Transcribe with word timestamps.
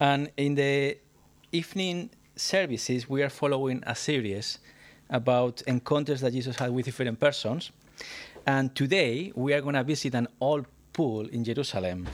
And 0.00 0.30
in 0.38 0.54
the 0.54 0.96
evening 1.52 2.08
services, 2.34 3.06
we 3.06 3.22
are 3.22 3.28
following 3.28 3.82
a 3.86 3.94
series 3.94 4.58
about 5.10 5.60
encounters 5.66 6.22
that 6.22 6.32
Jesus 6.32 6.56
had 6.56 6.70
with 6.70 6.86
different 6.86 7.20
persons. 7.20 7.70
And 8.46 8.74
today, 8.74 9.30
we 9.34 9.52
are 9.52 9.60
going 9.60 9.74
to 9.74 9.84
visit 9.84 10.14
an 10.14 10.26
old 10.40 10.64
pool 10.94 11.28
in 11.28 11.44
Jerusalem 11.44 12.08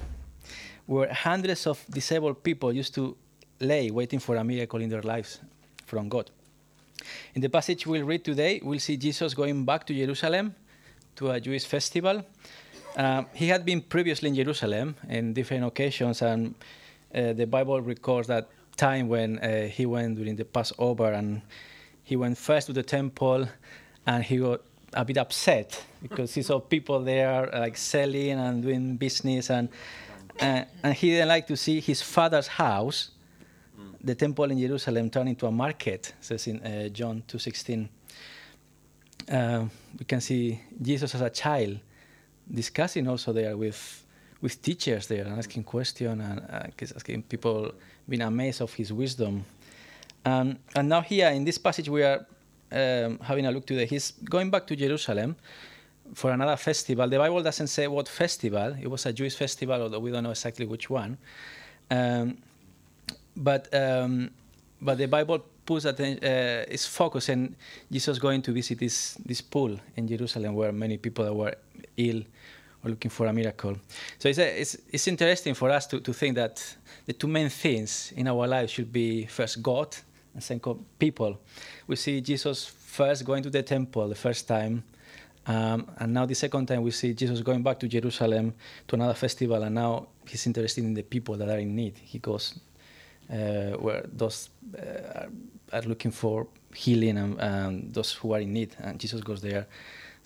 where 0.86 1.12
hundreds 1.12 1.66
of 1.68 1.84
disabled 1.88 2.42
people 2.42 2.72
used 2.72 2.92
to 2.96 3.16
lay 3.60 3.92
waiting 3.92 4.18
for 4.18 4.34
a 4.34 4.42
miracle 4.42 4.80
in 4.80 4.88
their 4.88 5.02
lives 5.02 5.38
from 5.84 6.08
God. 6.08 6.30
In 7.34 7.40
the 7.40 7.48
passage 7.48 7.86
we'll 7.86 8.04
read 8.04 8.24
today, 8.24 8.60
we'll 8.64 8.80
see 8.80 8.96
Jesus 8.96 9.32
going 9.32 9.64
back 9.64 9.86
to 9.86 9.94
Jerusalem 9.94 10.56
to 11.16 11.30
a 11.30 11.40
Jewish 11.40 11.64
festival. 11.64 12.24
Um, 12.96 13.26
he 13.32 13.46
had 13.46 13.64
been 13.64 13.80
previously 13.80 14.28
in 14.28 14.34
Jerusalem 14.34 14.96
in 15.08 15.34
different 15.34 15.64
occasions, 15.64 16.22
and 16.22 16.54
uh, 17.14 17.32
the 17.32 17.46
Bible 17.46 17.80
records 17.80 18.28
that 18.28 18.48
time 18.76 19.08
when 19.08 19.38
uh, 19.38 19.66
he 19.68 19.86
went 19.86 20.16
during 20.16 20.36
the 20.36 20.44
Passover, 20.44 21.12
and 21.12 21.42
he 22.02 22.16
went 22.16 22.38
first 22.38 22.66
to 22.66 22.72
the 22.72 22.82
temple, 22.82 23.48
and 24.06 24.24
he 24.24 24.38
got 24.38 24.60
a 24.92 25.04
bit 25.04 25.18
upset 25.18 25.84
because 26.02 26.34
he 26.34 26.42
saw 26.42 26.60
people 26.60 27.00
there 27.00 27.50
like 27.52 27.76
selling 27.76 28.32
and 28.32 28.62
doing 28.62 28.96
business, 28.96 29.50
and 29.50 29.68
uh, 30.40 30.64
and 30.82 30.94
he 30.94 31.10
didn't 31.10 31.28
like 31.28 31.46
to 31.46 31.56
see 31.56 31.80
his 31.80 32.02
father's 32.02 32.46
house 32.46 33.10
the 34.06 34.14
temple 34.14 34.50
in 34.50 34.58
Jerusalem 34.58 35.10
turned 35.10 35.30
into 35.30 35.46
a 35.46 35.50
market, 35.50 36.14
says 36.20 36.46
in 36.46 36.60
uh, 36.60 36.88
John 36.88 37.24
2.16. 37.26 37.88
Uh, 39.28 39.66
we 39.98 40.04
can 40.04 40.20
see 40.20 40.60
Jesus 40.80 41.14
as 41.14 41.20
a 41.20 41.30
child 41.30 41.80
discussing 42.48 43.08
also 43.08 43.32
there 43.32 43.56
with 43.56 44.05
with 44.40 44.60
teachers 44.62 45.06
there 45.06 45.24
and 45.24 45.38
asking 45.38 45.64
questions 45.64 46.22
and 46.22 46.40
uh, 46.50 46.94
asking 46.96 47.22
people 47.22 47.72
being 48.08 48.22
amazed 48.22 48.60
of 48.60 48.72
his 48.74 48.92
wisdom. 48.92 49.44
Um, 50.24 50.58
and 50.74 50.88
now 50.88 51.00
here 51.00 51.28
in 51.28 51.44
this 51.44 51.58
passage 51.58 51.88
we 51.88 52.02
are 52.02 52.26
um, 52.72 53.18
having 53.20 53.46
a 53.46 53.50
look 53.50 53.66
today. 53.66 53.86
He's 53.86 54.12
going 54.12 54.50
back 54.50 54.66
to 54.66 54.76
Jerusalem 54.76 55.36
for 56.14 56.30
another 56.30 56.56
festival. 56.56 57.08
The 57.08 57.18
Bible 57.18 57.42
doesn't 57.42 57.68
say 57.68 57.86
what 57.88 58.08
festival. 58.08 58.76
It 58.80 58.88
was 58.88 59.06
a 59.06 59.12
Jewish 59.12 59.36
festival, 59.36 59.82
although 59.82 59.98
we 59.98 60.10
don't 60.10 60.24
know 60.24 60.30
exactly 60.30 60.66
which 60.66 60.90
one. 60.90 61.18
Um, 61.90 62.38
but 63.36 63.72
um, 63.74 64.30
but 64.80 64.98
the 64.98 65.06
Bible 65.06 65.40
puts 65.64 65.84
atten- 65.84 66.18
uh, 66.22 66.64
its 66.68 66.86
focus 66.86 67.28
in 67.28 67.56
Jesus 67.90 68.18
going 68.18 68.42
to 68.42 68.52
visit 68.52 68.78
this 68.78 69.14
this 69.24 69.40
pool 69.40 69.78
in 69.96 70.08
Jerusalem 70.08 70.54
where 70.54 70.72
many 70.72 70.96
people 70.96 71.32
were 71.34 71.54
ill 71.96 72.22
or 72.86 72.90
looking 72.90 73.10
for 73.10 73.26
a 73.26 73.32
miracle. 73.32 73.76
So 74.18 74.28
it's, 74.28 74.38
a, 74.38 74.60
it's, 74.60 74.76
it's 74.90 75.08
interesting 75.08 75.54
for 75.54 75.70
us 75.70 75.86
to, 75.88 76.00
to 76.00 76.12
think 76.12 76.36
that 76.36 76.76
the 77.04 77.12
two 77.12 77.26
main 77.26 77.48
things 77.48 78.12
in 78.16 78.28
our 78.28 78.46
life 78.46 78.70
should 78.70 78.92
be 78.92 79.26
first 79.26 79.62
God 79.62 79.96
and 80.32 80.42
second 80.42 80.84
people. 80.98 81.38
We 81.86 81.96
see 81.96 82.20
Jesus 82.20 82.66
first 82.66 83.24
going 83.24 83.42
to 83.42 83.50
the 83.50 83.62
temple 83.62 84.08
the 84.08 84.14
first 84.14 84.46
time. 84.48 84.84
Um, 85.46 85.90
and 85.98 86.12
now 86.12 86.26
the 86.26 86.34
second 86.34 86.66
time 86.66 86.82
we 86.82 86.90
see 86.90 87.14
Jesus 87.14 87.40
going 87.40 87.62
back 87.62 87.78
to 87.80 87.88
Jerusalem 87.88 88.54
to 88.88 88.96
another 88.96 89.14
festival, 89.14 89.62
and 89.62 89.74
now 89.74 90.08
he's 90.26 90.44
interested 90.46 90.82
in 90.82 90.94
the 90.94 91.02
people 91.02 91.36
that 91.36 91.48
are 91.48 91.58
in 91.58 91.74
need. 91.76 91.96
He 91.98 92.18
goes 92.18 92.58
uh, 93.30 93.76
where 93.78 94.04
those 94.12 94.50
uh, 94.76 95.26
are, 95.72 95.82
looking 95.82 96.10
for 96.10 96.48
healing 96.74 97.16
and, 97.18 97.40
and, 97.40 97.94
those 97.94 98.12
who 98.12 98.32
are 98.32 98.40
in 98.40 98.52
need, 98.52 98.74
and 98.80 98.98
Jesus 98.98 99.20
goes 99.20 99.40
there. 99.40 99.66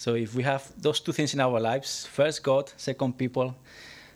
So 0.00 0.14
if 0.14 0.34
we 0.34 0.42
have 0.44 0.72
those 0.78 0.98
two 0.98 1.12
things 1.12 1.34
in 1.34 1.40
our 1.40 1.60
lives, 1.60 2.06
first 2.06 2.42
God, 2.42 2.72
second 2.78 3.18
people, 3.18 3.54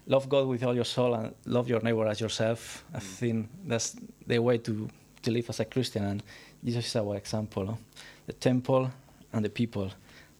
love 0.06 0.30
God 0.30 0.48
with 0.48 0.62
all 0.64 0.74
your 0.74 0.86
soul 0.86 1.12
and 1.12 1.34
love 1.44 1.68
your 1.68 1.82
neighbor 1.82 2.06
as 2.06 2.22
yourself, 2.22 2.82
I 2.94 3.00
think 3.00 3.50
that's 3.66 3.94
the 4.26 4.38
way 4.38 4.56
to, 4.56 4.88
to 5.20 5.30
live 5.30 5.50
as 5.50 5.60
a 5.60 5.66
Christian, 5.66 6.04
and 6.06 6.22
Jesus 6.64 6.86
is 6.86 6.96
our 6.96 7.16
example. 7.16 7.66
No? 7.66 7.78
The 8.24 8.32
temple 8.32 8.90
and 9.30 9.44
the 9.44 9.50
people, 9.50 9.90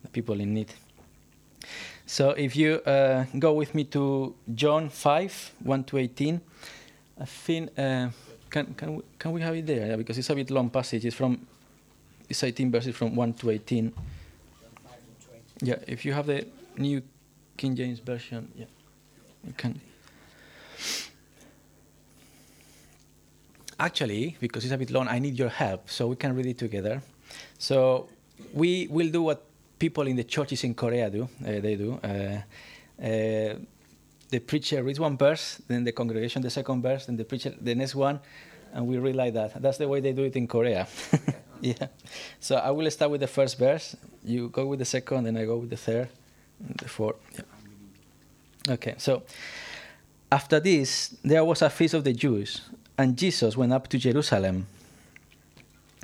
the 0.02 0.08
people 0.08 0.40
in 0.40 0.54
need. 0.54 0.72
So 2.06 2.30
if 2.30 2.56
you 2.56 2.76
uh, 2.76 3.26
go 3.38 3.52
with 3.52 3.74
me 3.74 3.84
to 3.84 4.34
John 4.54 4.88
5, 4.88 5.52
1 5.62 5.84
to 5.84 5.98
18, 5.98 6.40
I 7.20 7.24
think 7.26 7.78
uh, 7.78 8.08
can 8.48 8.72
can 8.74 8.96
we, 8.96 9.02
can 9.18 9.32
we 9.32 9.42
have 9.42 9.54
it 9.54 9.66
there? 9.66 9.88
Yeah, 9.88 9.96
because 9.96 10.16
it's 10.16 10.30
a 10.30 10.34
bit 10.34 10.50
long 10.50 10.70
passage. 10.70 11.04
It's 11.04 11.16
from 11.16 11.46
it's 12.30 12.42
18 12.42 12.70
verses 12.70 12.96
from 12.96 13.14
1 13.14 13.34
to 13.34 13.50
18. 13.50 13.92
Yeah, 15.64 15.76
if 15.86 16.04
you 16.04 16.12
have 16.12 16.26
the 16.26 16.46
new 16.76 17.00
King 17.56 17.74
James 17.74 17.98
version, 17.98 18.52
yeah, 18.54 18.66
you 19.46 19.54
can. 19.56 19.80
Actually, 23.80 24.36
because 24.40 24.64
it's 24.64 24.74
a 24.74 24.76
bit 24.76 24.90
long, 24.90 25.08
I 25.08 25.18
need 25.18 25.38
your 25.38 25.48
help, 25.48 25.88
so 25.88 26.06
we 26.08 26.16
can 26.16 26.36
read 26.36 26.46
it 26.46 26.58
together. 26.58 27.00
So 27.56 28.08
we 28.52 28.88
will 28.90 29.08
do 29.08 29.22
what 29.22 29.42
people 29.78 30.06
in 30.06 30.16
the 30.16 30.24
churches 30.24 30.64
in 30.64 30.74
Korea 30.74 31.08
do. 31.08 31.22
Uh, 31.42 31.60
they 31.60 31.76
do. 31.76 31.98
Uh, 32.04 32.42
uh, 33.02 33.54
the 34.28 34.40
preacher 34.40 34.82
reads 34.82 35.00
one 35.00 35.16
verse, 35.16 35.62
then 35.66 35.84
the 35.84 35.92
congregation 35.92 36.42
the 36.42 36.50
second 36.50 36.82
verse, 36.82 37.06
then 37.06 37.16
the 37.16 37.24
preacher 37.24 37.54
the 37.58 37.74
next 37.74 37.94
one, 37.94 38.20
and 38.74 38.86
we 38.86 38.98
read 38.98 39.16
like 39.16 39.32
that. 39.32 39.62
That's 39.62 39.78
the 39.78 39.88
way 39.88 40.00
they 40.00 40.12
do 40.12 40.24
it 40.24 40.36
in 40.36 40.46
Korea. 40.46 40.86
yeah. 41.62 41.86
So 42.38 42.56
I 42.56 42.70
will 42.70 42.90
start 42.90 43.10
with 43.10 43.22
the 43.22 43.28
first 43.28 43.58
verse. 43.58 43.96
You 44.24 44.48
go 44.48 44.66
with 44.66 44.78
the 44.78 44.84
second, 44.84 45.24
then 45.24 45.36
I 45.36 45.44
go 45.44 45.58
with 45.58 45.70
the 45.70 45.76
third, 45.76 46.08
the 46.60 46.88
fourth. 46.88 47.16
Yeah. 47.34 48.74
Okay. 48.74 48.94
So 48.98 49.22
after 50.32 50.60
this, 50.60 51.14
there 51.22 51.44
was 51.44 51.62
a 51.62 51.70
feast 51.70 51.94
of 51.94 52.04
the 52.04 52.12
Jews, 52.12 52.62
and 52.96 53.16
Jesus 53.16 53.56
went 53.56 53.72
up 53.72 53.88
to 53.88 53.98
Jerusalem. 53.98 54.66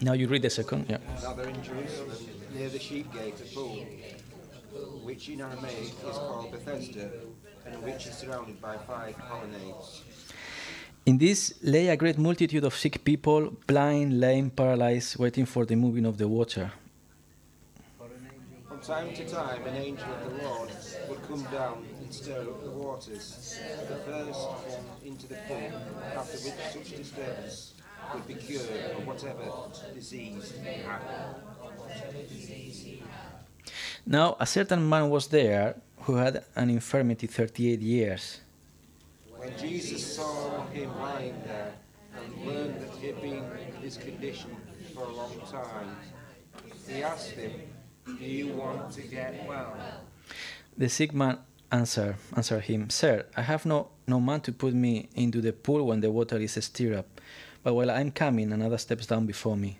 Now 0.02 0.12
you 0.12 0.28
read 0.28 0.42
the 0.42 0.50
second. 0.50 0.86
Yeah. 0.88 0.98
Now 1.22 1.34
they're 1.34 1.48
in 1.48 1.62
Jerusalem, 1.62 2.16
near 2.54 2.68
the 2.68 2.78
sheep 2.78 3.12
gate, 3.12 3.34
a 3.40 3.54
pool, 3.54 3.86
which 5.02 5.28
in 5.28 5.40
Aramaic 5.40 5.94
is 6.08 6.16
called 6.16 6.52
Bethesda 6.52 7.10
and 7.66 7.82
which 7.82 8.06
is 8.06 8.16
surrounded 8.16 8.60
by 8.60 8.76
five 8.78 9.16
colonnades. 9.18 10.02
In 11.06 11.18
this 11.18 11.54
lay 11.62 11.88
a 11.88 11.96
great 11.96 12.18
multitude 12.18 12.64
of 12.64 12.74
sick 12.74 13.02
people, 13.04 13.52
blind, 13.66 14.20
lame, 14.20 14.50
paralyzed, 14.50 15.18
waiting 15.18 15.46
for 15.46 15.64
the 15.64 15.74
moving 15.74 16.04
of 16.04 16.18
the 16.18 16.28
water. 16.28 16.72
From 18.80 18.94
time 18.94 19.14
to 19.14 19.28
time, 19.28 19.66
an 19.66 19.76
angel 19.76 20.06
of 20.10 20.24
the 20.24 20.42
Lord 20.42 20.70
would 21.08 21.22
come 21.28 21.42
down 21.52 21.86
and 22.00 22.14
stir 22.14 22.40
up 22.40 22.64
the 22.64 22.70
waters, 22.70 23.58
the 23.86 23.96
first 23.96 24.40
one 24.40 24.84
into 25.04 25.28
the 25.28 25.34
pool, 25.46 25.70
after 26.16 26.38
which 26.38 26.54
such 26.72 26.96
disturbance 26.96 27.74
would 28.14 28.26
be 28.26 28.34
cured 28.34 28.92
of 28.96 29.06
whatever 29.06 29.44
disease 29.92 30.54
they 30.64 30.80
had. 30.80 31.02
Now, 34.06 34.36
a 34.40 34.46
certain 34.46 34.88
man 34.88 35.10
was 35.10 35.26
there 35.26 35.76
who 36.02 36.14
had 36.14 36.42
an 36.56 36.70
infirmity 36.70 37.26
38 37.26 37.80
years. 37.80 38.40
When 39.36 39.54
Jesus 39.58 40.16
saw 40.16 40.66
him 40.68 40.96
lying 40.98 41.34
there 41.44 41.74
and 42.16 42.46
learned 42.46 42.80
that 42.80 42.94
he 42.96 43.08
had 43.08 43.20
been 43.20 43.44
in 43.44 43.82
this 43.82 43.98
condition 43.98 44.56
for 44.94 45.04
a 45.04 45.12
long 45.12 45.38
time, 45.50 45.98
he 46.88 47.02
asked 47.02 47.32
him, 47.32 47.52
Do 48.18 48.24
you 48.24 48.54
want 48.54 48.92
to 48.92 49.02
get 49.02 49.46
well? 49.46 49.76
The 50.76 50.88
sick 50.88 51.12
man 51.12 51.38
answered, 51.70 52.16
answered 52.36 52.62
him, 52.62 52.90
Sir, 52.90 53.26
I 53.36 53.42
have 53.42 53.66
no, 53.66 53.88
no 54.06 54.20
man 54.20 54.40
to 54.42 54.52
put 54.52 54.74
me 54.74 55.08
into 55.14 55.40
the 55.40 55.52
pool 55.52 55.86
when 55.86 56.00
the 56.00 56.10
water 56.10 56.36
is 56.38 56.52
stirred 56.64 56.96
up, 56.96 57.20
but 57.62 57.74
while 57.74 57.90
I 57.90 58.00
am 58.00 58.10
coming, 58.10 58.52
another 58.52 58.78
steps 58.78 59.06
down 59.06 59.26
before 59.26 59.56
me. 59.56 59.78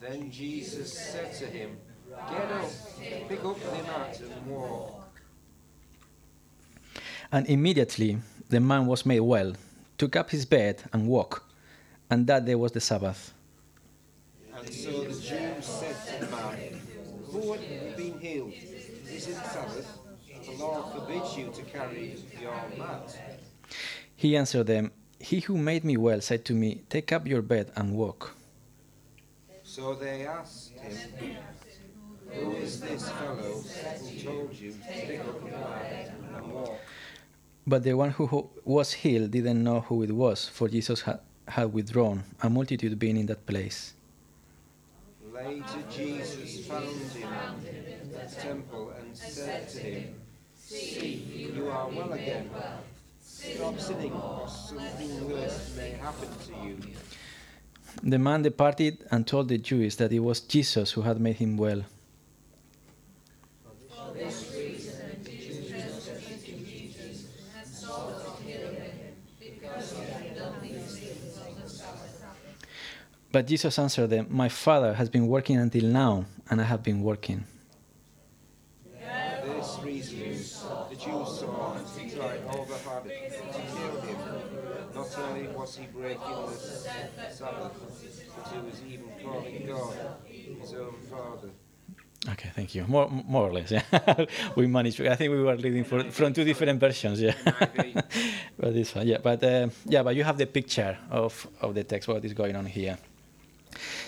Then 0.00 0.30
Jesus 0.30 0.92
said 0.92 1.32
to 1.34 1.46
him, 1.46 1.76
Get 2.10 2.50
up, 2.50 2.70
pick 3.28 3.44
up 3.44 3.58
the 3.58 3.82
mat 3.84 4.20
and 4.20 4.46
walk. 4.46 5.20
And 7.30 7.46
immediately 7.48 8.18
the 8.48 8.60
man 8.60 8.86
was 8.86 9.06
made 9.06 9.20
well, 9.20 9.54
took 9.96 10.16
up 10.16 10.30
his 10.30 10.44
bed 10.44 10.82
and 10.92 11.08
walked, 11.08 11.42
and 12.10 12.26
that 12.26 12.44
day 12.44 12.54
was 12.54 12.72
the 12.72 12.80
Sabbath. 12.80 13.32
And 14.54 14.72
so 14.72 15.04
the 15.04 15.08
Jews 15.08 15.22
said 15.22 15.30
to 15.30 15.70
the 15.70 15.88
man, 15.88 15.91
Who 17.32 17.52
had 17.52 17.96
been 17.96 18.18
healed? 18.18 18.52
Is 19.10 19.28
it 19.28 19.36
Sabbath? 19.36 19.98
The 20.44 20.52
Lord 20.58 20.92
forbids 20.92 21.36
you 21.36 21.50
to 21.54 21.62
carry 21.62 22.16
your 22.40 22.52
mat. 22.76 23.16
He 24.14 24.36
answered 24.36 24.66
them, 24.66 24.92
He 25.18 25.40
who 25.40 25.56
made 25.56 25.82
me 25.82 25.96
well 25.96 26.20
said 26.20 26.44
to 26.46 26.52
me, 26.54 26.82
Take 26.90 27.10
up 27.10 27.26
your 27.26 27.40
bed 27.42 27.72
and 27.74 27.94
walk. 27.94 28.36
So 29.64 29.94
they 29.94 30.26
asked 30.26 30.72
him, 30.78 31.36
Who 32.28 32.52
is 32.56 32.80
this 32.80 33.08
fellow 33.08 33.62
who 33.62 34.20
told 34.22 34.52
you 34.54 34.72
to 34.72 34.78
pick 34.78 35.20
up 35.20 35.40
your 35.40 35.58
mat 35.58 36.12
and 36.36 36.52
walk? 36.52 36.78
But 37.66 37.82
the 37.84 37.94
one 37.94 38.10
who 38.10 38.50
was 38.64 38.92
healed 38.92 39.30
didn't 39.30 39.62
know 39.62 39.80
who 39.80 40.02
it 40.02 40.12
was, 40.12 40.48
for 40.48 40.68
Jesus 40.68 41.00
had, 41.02 41.20
had 41.48 41.72
withdrawn, 41.72 42.24
a 42.42 42.50
multitude 42.50 42.98
being 42.98 43.16
in 43.16 43.26
that 43.26 43.46
place. 43.46 43.94
Later, 45.44 45.82
Jesus 45.90 46.66
found 46.66 46.86
him 46.86 47.28
in 47.66 48.12
the 48.12 48.34
temple 48.40 48.92
and 48.98 49.16
said 49.16 49.68
to 49.70 49.78
him, 49.78 50.14
See, 50.54 51.52
you 51.56 51.68
are 51.68 51.88
well 51.88 52.12
again. 52.12 52.48
Stop 53.20 53.80
sinning, 53.80 54.12
or 54.12 54.46
something 54.48 55.28
worse 55.28 55.74
may 55.76 55.90
happened 55.90 56.36
to 56.46 56.52
you? 56.66 56.78
The 58.02 58.18
man 58.18 58.42
departed 58.42 59.04
and 59.10 59.26
told 59.26 59.48
the 59.48 59.58
Jews 59.58 59.96
that 59.96 60.12
it 60.12 60.20
was 60.20 60.40
Jesus 60.40 60.92
who 60.92 61.02
had 61.02 61.20
made 61.20 61.36
him 61.36 61.56
well. 61.56 61.82
But 73.32 73.46
Jesus 73.46 73.78
answered 73.78 74.10
them, 74.10 74.26
My 74.28 74.50
Father 74.50 74.92
has 74.92 75.08
been 75.08 75.26
working 75.26 75.56
until 75.56 75.84
now, 75.84 76.26
and 76.50 76.60
I 76.60 76.64
have 76.64 76.82
been 76.82 77.02
working. 77.02 77.44
For 78.84 79.48
this 79.48 79.78
reason, 79.82 80.18
the 80.90 80.96
Jews 80.96 81.40
saw 81.40 81.72
and 81.72 82.12
tried 82.12 82.40
all 82.50 82.66
the 82.66 82.76
harder 82.76 83.08
to 83.08 83.14
kill 83.16 84.00
him. 84.02 84.18
Not 84.94 85.18
only 85.18 85.48
was 85.48 85.76
he 85.78 85.86
breaking 85.86 86.20
the 86.20 86.56
Sabbath, 87.32 87.72
but 88.36 88.52
he 88.52 88.58
was 88.60 88.82
even 88.86 89.08
calling 89.24 89.66
God 89.66 89.96
his 90.26 90.74
own 90.74 90.94
Father. 91.10 91.48
Okay, 92.28 92.50
thank 92.54 92.74
you. 92.74 92.84
More, 92.86 93.08
more 93.08 93.48
or 93.48 93.52
less, 93.52 93.70
yeah. 93.70 94.26
we 94.56 94.66
managed. 94.66 95.00
I 95.00 95.16
think 95.16 95.32
we 95.32 95.42
were 95.42 95.56
reading 95.56 95.84
for, 95.84 96.04
from 96.10 96.34
two 96.34 96.44
different 96.44 96.78
versions, 96.78 97.20
yeah. 97.20 97.34
but 98.58 98.74
this 98.74 98.94
one, 98.94 99.08
yeah. 99.08 99.18
But 99.22 99.42
uh, 99.42 99.70
yeah, 99.86 100.02
but 100.02 100.14
you 100.14 100.22
have 100.22 100.36
the 100.36 100.46
picture 100.46 100.98
of, 101.10 101.48
of 101.62 101.74
the 101.74 101.82
text, 101.82 102.08
what 102.08 102.24
is 102.24 102.34
going 102.34 102.54
on 102.54 102.66
here. 102.66 102.98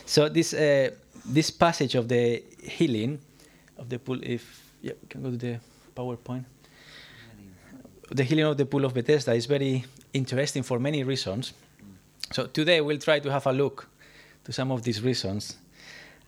So 0.06 0.28
this 0.28 0.54
uh, 0.54 0.90
this 1.24 1.50
passage 1.50 1.94
of 1.94 2.08
the 2.08 2.42
healing 2.62 3.18
of 3.78 3.88
the 3.88 3.98
pool, 3.98 4.18
if 4.22 4.62
yeah, 4.82 4.92
we 5.00 5.08
can 5.08 5.22
go 5.22 5.30
to 5.30 5.36
the 5.36 5.60
PowerPoint. 5.94 6.44
The 8.10 8.24
healing 8.24 8.44
of 8.44 8.56
the 8.56 8.66
pool 8.66 8.84
of 8.84 8.92
Bethesda 8.92 9.32
is 9.32 9.46
very 9.46 9.84
interesting 10.12 10.62
for 10.62 10.78
many 10.78 11.02
reasons. 11.04 11.54
So 12.32 12.46
today 12.46 12.80
we'll 12.80 12.98
try 12.98 13.18
to 13.20 13.30
have 13.30 13.46
a 13.46 13.52
look 13.52 13.88
to 14.44 14.52
some 14.52 14.70
of 14.70 14.82
these 14.82 15.02
reasons. 15.02 15.56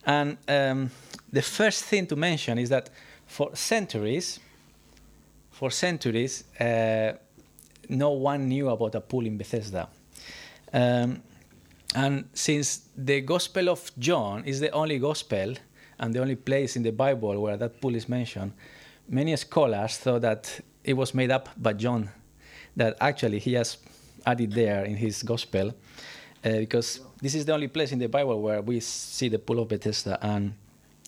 And 0.05 0.37
um, 0.47 0.91
the 1.31 1.41
first 1.41 1.83
thing 1.85 2.07
to 2.07 2.15
mention 2.15 2.57
is 2.57 2.69
that 2.69 2.89
for 3.27 3.55
centuries, 3.55 4.39
for 5.51 5.69
centuries, 5.69 6.43
uh, 6.59 7.13
no 7.89 8.11
one 8.11 8.47
knew 8.47 8.69
about 8.69 8.95
a 8.95 9.01
pool 9.01 9.25
in 9.25 9.37
Bethesda. 9.37 9.87
Um, 10.73 11.21
and 11.95 12.29
since 12.33 12.81
the 12.95 13.21
Gospel 13.21 13.69
of 13.69 13.91
John 13.97 14.43
is 14.45 14.59
the 14.59 14.71
only 14.71 14.99
Gospel 14.99 15.55
and 15.99 16.13
the 16.13 16.19
only 16.19 16.35
place 16.35 16.75
in 16.75 16.83
the 16.83 16.91
Bible 16.91 17.41
where 17.41 17.57
that 17.57 17.81
pool 17.81 17.95
is 17.95 18.09
mentioned, 18.09 18.53
many 19.07 19.35
scholars 19.35 19.97
thought 19.97 20.21
that 20.21 20.59
it 20.83 20.93
was 20.93 21.13
made 21.13 21.31
up 21.31 21.49
by 21.57 21.73
John, 21.73 22.09
that 22.75 22.97
actually 22.99 23.39
he 23.39 23.53
has 23.53 23.77
added 24.25 24.51
there 24.51 24.83
in 24.85 24.95
his 24.95 25.23
Gospel, 25.23 25.69
uh, 25.69 25.71
because 26.43 26.99
this 27.21 27.35
is 27.35 27.45
the 27.45 27.53
only 27.53 27.67
place 27.67 27.91
in 27.91 27.99
the 27.99 28.07
Bible 28.07 28.41
where 28.41 28.61
we 28.61 28.79
see 28.79 29.29
the 29.29 29.39
pool 29.39 29.59
of 29.59 29.67
Bethesda 29.67 30.17
and. 30.21 30.53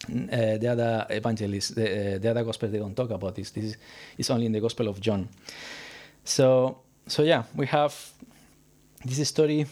Uh, 0.09 0.57
the 0.57 0.67
other 0.67 1.05
evangelists, 1.09 1.71
the, 1.71 2.15
uh, 2.15 2.17
the 2.19 2.29
other 2.29 2.45
gospels, 2.45 2.71
they 2.71 2.79
don't 2.79 2.95
talk 2.95 3.09
about 3.09 3.35
this. 3.35 3.51
This 3.51 3.65
is 3.65 3.77
it's 4.17 4.29
only 4.29 4.45
in 4.45 4.53
the 4.53 4.61
Gospel 4.61 4.87
of 4.87 5.01
John. 5.01 5.27
So, 6.23 6.79
so 7.05 7.21
yeah, 7.21 7.43
we 7.53 7.65
have 7.65 7.93
this 9.03 9.27
story 9.27 9.65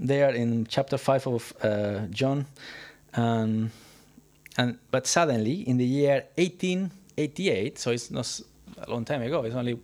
uh, 0.00 0.06
there 0.06 0.30
in 0.30 0.66
chapter 0.66 0.98
5 0.98 1.26
of 1.26 1.52
uh, 1.62 2.06
John. 2.10 2.46
Um, 3.14 3.70
and, 4.56 4.78
but 4.90 5.06
suddenly, 5.06 5.68
in 5.68 5.76
the 5.76 5.84
year 5.84 6.24
1888, 6.36 7.78
so 7.78 7.90
it's 7.90 8.10
not 8.10 8.40
a 8.78 8.90
long 8.90 9.04
time 9.04 9.22
ago, 9.22 9.42
it's 9.44 9.54
only 9.54 9.78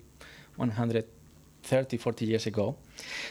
130, 0.56 1.96
40 1.96 2.24
years 2.24 2.46
ago, 2.46 2.76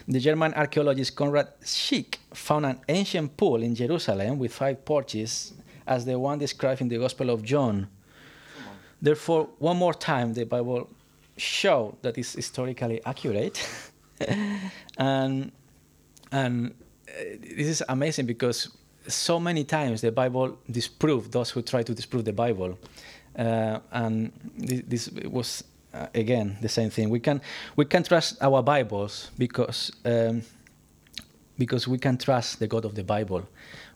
the 0.07 0.19
German 0.19 0.53
archaeologist 0.53 1.15
Conrad 1.15 1.47
Schick 1.61 2.17
found 2.33 2.65
an 2.65 2.79
ancient 2.87 3.35
pool 3.35 3.63
in 3.63 3.75
Jerusalem 3.75 4.39
with 4.39 4.53
five 4.53 4.85
porches, 4.85 5.53
as 5.87 6.05
the 6.05 6.17
one 6.17 6.39
described 6.39 6.81
in 6.81 6.87
the 6.87 6.97
Gospel 6.97 7.29
of 7.29 7.43
John. 7.43 7.87
Therefore, 9.01 9.49
one 9.59 9.77
more 9.77 9.93
time, 9.93 10.33
the 10.33 10.45
Bible 10.45 10.89
show 11.37 11.97
that 12.01 12.17
is 12.17 12.33
historically 12.33 13.03
accurate. 13.05 13.67
and 14.97 15.51
and 16.35 16.73
uh, 17.07 17.11
this 17.39 17.67
is 17.67 17.83
amazing 17.87 18.25
because 18.25 18.69
so 19.07 19.39
many 19.39 19.63
times 19.63 20.01
the 20.01 20.11
Bible 20.11 20.57
disproved 20.69 21.31
those 21.31 21.49
who 21.49 21.61
try 21.61 21.81
to 21.83 21.93
disprove 21.93 22.25
the 22.25 22.33
Bible, 22.33 22.77
uh, 23.37 23.79
and 23.91 24.31
this, 24.57 24.81
this 24.87 25.09
was 25.29 25.63
uh, 25.93 26.07
again 26.13 26.57
the 26.61 26.67
same 26.69 26.89
thing. 26.89 27.09
We 27.09 27.21
can 27.21 27.41
we 27.77 27.85
can 27.85 28.03
trust 28.03 28.37
our 28.41 28.61
Bibles 28.61 29.31
because 29.37 29.91
um, 30.03 30.41
because 31.57 31.87
we 31.87 31.97
can 31.97 32.17
trust 32.17 32.59
the 32.59 32.67
God 32.67 32.83
of 32.83 32.95
the 32.95 33.03
Bible. 33.03 33.47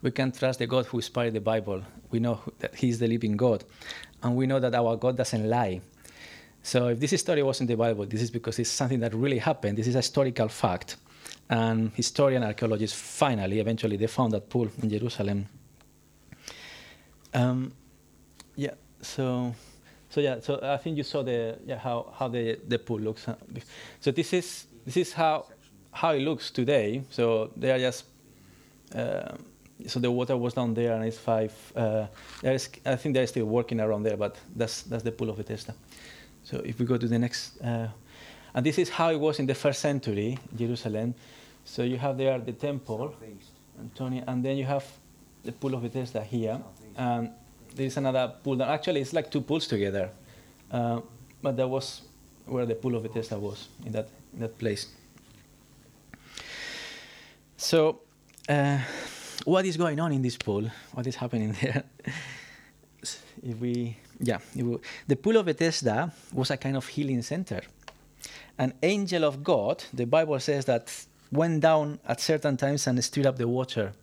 We 0.01 0.11
can 0.11 0.31
trust 0.31 0.59
the 0.59 0.67
God 0.67 0.85
who 0.85 0.99
inspired 0.99 1.33
the 1.33 1.41
Bible. 1.41 1.83
We 2.09 2.19
know 2.19 2.39
that 2.59 2.73
He 2.75 2.87
is 2.87 2.99
the 2.99 3.07
living 3.07 3.35
God, 3.35 3.65
and 4.23 4.35
we 4.35 4.47
know 4.47 4.61
that 4.61 4.73
our 4.75 4.95
God 4.95 5.17
doesn't 5.17 5.49
lie. 5.49 5.81
So 6.63 6.87
if 6.87 6.99
this 6.99 7.19
story 7.19 7.43
was 7.43 7.59
in 7.59 7.67
the 7.67 7.75
Bible, 7.75 8.05
this 8.05 8.21
is 8.21 8.31
because 8.31 8.59
it's 8.59 8.69
something 8.69 8.99
that 9.01 9.13
really 9.13 9.39
happened. 9.39 9.77
This 9.77 9.87
is 9.87 9.95
a 9.95 9.99
historical 9.99 10.47
fact. 10.47 10.95
And 11.49 11.91
historian 11.95 12.43
archaeologists 12.43 12.99
finally, 12.99 13.59
eventually, 13.59 13.97
they 13.97 14.07
found 14.07 14.33
that 14.33 14.49
pool 14.49 14.69
in 14.81 14.89
Jerusalem. 14.89 15.47
Um, 17.33 17.71
yeah, 18.55 18.73
so, 19.01 19.55
so 20.09 20.21
yeah, 20.21 20.39
so 20.41 20.59
I 20.61 20.77
think 20.77 20.97
you 20.97 21.03
saw 21.03 21.23
the 21.23 21.57
yeah 21.65 21.77
how, 21.77 22.13
how 22.17 22.27
the, 22.27 22.59
the 22.67 22.77
pool 22.77 22.99
looks. 22.99 23.25
So 23.99 24.11
this 24.11 24.33
is 24.33 24.65
this 24.85 24.97
is 24.97 25.13
how 25.13 25.45
how 25.91 26.11
it 26.11 26.21
looks 26.21 26.51
today. 26.51 27.03
So 27.09 27.51
they 27.55 27.71
are 27.71 27.79
just 27.79 28.05
uh, 28.93 29.35
so 29.87 29.99
the 29.99 30.11
water 30.11 30.35
was 30.35 30.53
down 30.53 30.73
there 30.73 30.93
and 30.93 31.05
it's 31.05 31.17
five. 31.17 31.53
Uh, 31.75 32.07
there 32.41 32.53
is, 32.53 32.69
I 32.85 32.95
think 32.95 33.15
they're 33.15 33.27
still 33.27 33.45
working 33.45 33.79
around 33.79 34.03
there, 34.03 34.17
but 34.17 34.35
that's 34.55 34.83
that's 34.83 35.03
the 35.03 35.11
pool 35.11 35.29
of 35.29 35.37
Bethesda. 35.37 35.73
So 36.43 36.57
if 36.65 36.79
we 36.79 36.85
go 36.85 36.97
to 36.97 37.07
the 37.07 37.19
next, 37.19 37.61
uh, 37.61 37.87
and 38.53 38.65
this 38.65 38.77
is 38.77 38.89
how 38.89 39.09
it 39.11 39.19
was 39.19 39.39
in 39.39 39.45
the 39.45 39.55
first 39.55 39.81
century, 39.81 40.37
Jerusalem. 40.55 41.13
So 41.65 41.83
you 41.83 41.97
have 41.97 42.17
there 42.17 42.39
the 42.39 42.53
temple, 42.53 43.15
Antonia, 43.79 44.23
and 44.27 44.43
then 44.43 44.57
you 44.57 44.65
have 44.65 44.85
the 45.43 45.51
pool 45.51 45.75
of 45.75 45.83
Bethesda 45.83 46.23
here. 46.23 46.59
And 46.97 47.31
there 47.75 47.85
is 47.85 47.97
another 47.97 48.33
pool 48.43 48.55
that 48.57 48.69
actually 48.69 49.01
it's 49.01 49.13
like 49.13 49.29
two 49.31 49.41
pools 49.41 49.67
together, 49.67 50.09
uh, 50.71 51.01
but 51.41 51.55
that 51.57 51.67
was 51.67 52.01
where 52.45 52.65
the 52.65 52.75
pool 52.75 52.95
of 52.95 53.03
Bethesda 53.03 53.37
was 53.37 53.67
in 53.85 53.91
that 53.91 54.09
in 54.33 54.39
that 54.39 54.57
place. 54.57 54.87
So, 57.57 57.99
uh, 58.47 58.79
what 59.45 59.65
is 59.65 59.77
going 59.77 59.99
on 59.99 60.11
in 60.11 60.21
this 60.21 60.37
pool? 60.37 60.69
What 60.93 61.07
is 61.07 61.15
happening 61.15 61.55
there? 61.61 61.83
if 63.43 63.57
we, 63.59 63.95
yeah, 64.19 64.39
we, 64.55 64.77
the 65.07 65.15
pool 65.15 65.37
of 65.37 65.45
Bethesda 65.45 66.11
was 66.33 66.51
a 66.51 66.57
kind 66.57 66.75
of 66.75 66.87
healing 66.87 67.21
center. 67.21 67.61
An 68.59 68.73
angel 68.83 69.23
of 69.23 69.41
God, 69.41 69.83
the 69.93 70.05
Bible 70.05 70.39
says 70.39 70.65
that 70.65 70.93
went 71.31 71.61
down 71.61 71.99
at 72.05 72.19
certain 72.19 72.57
times 72.57 72.87
and 72.87 73.01
stirred 73.03 73.25
up 73.25 73.37
the 73.37 73.47
water. 73.47 73.93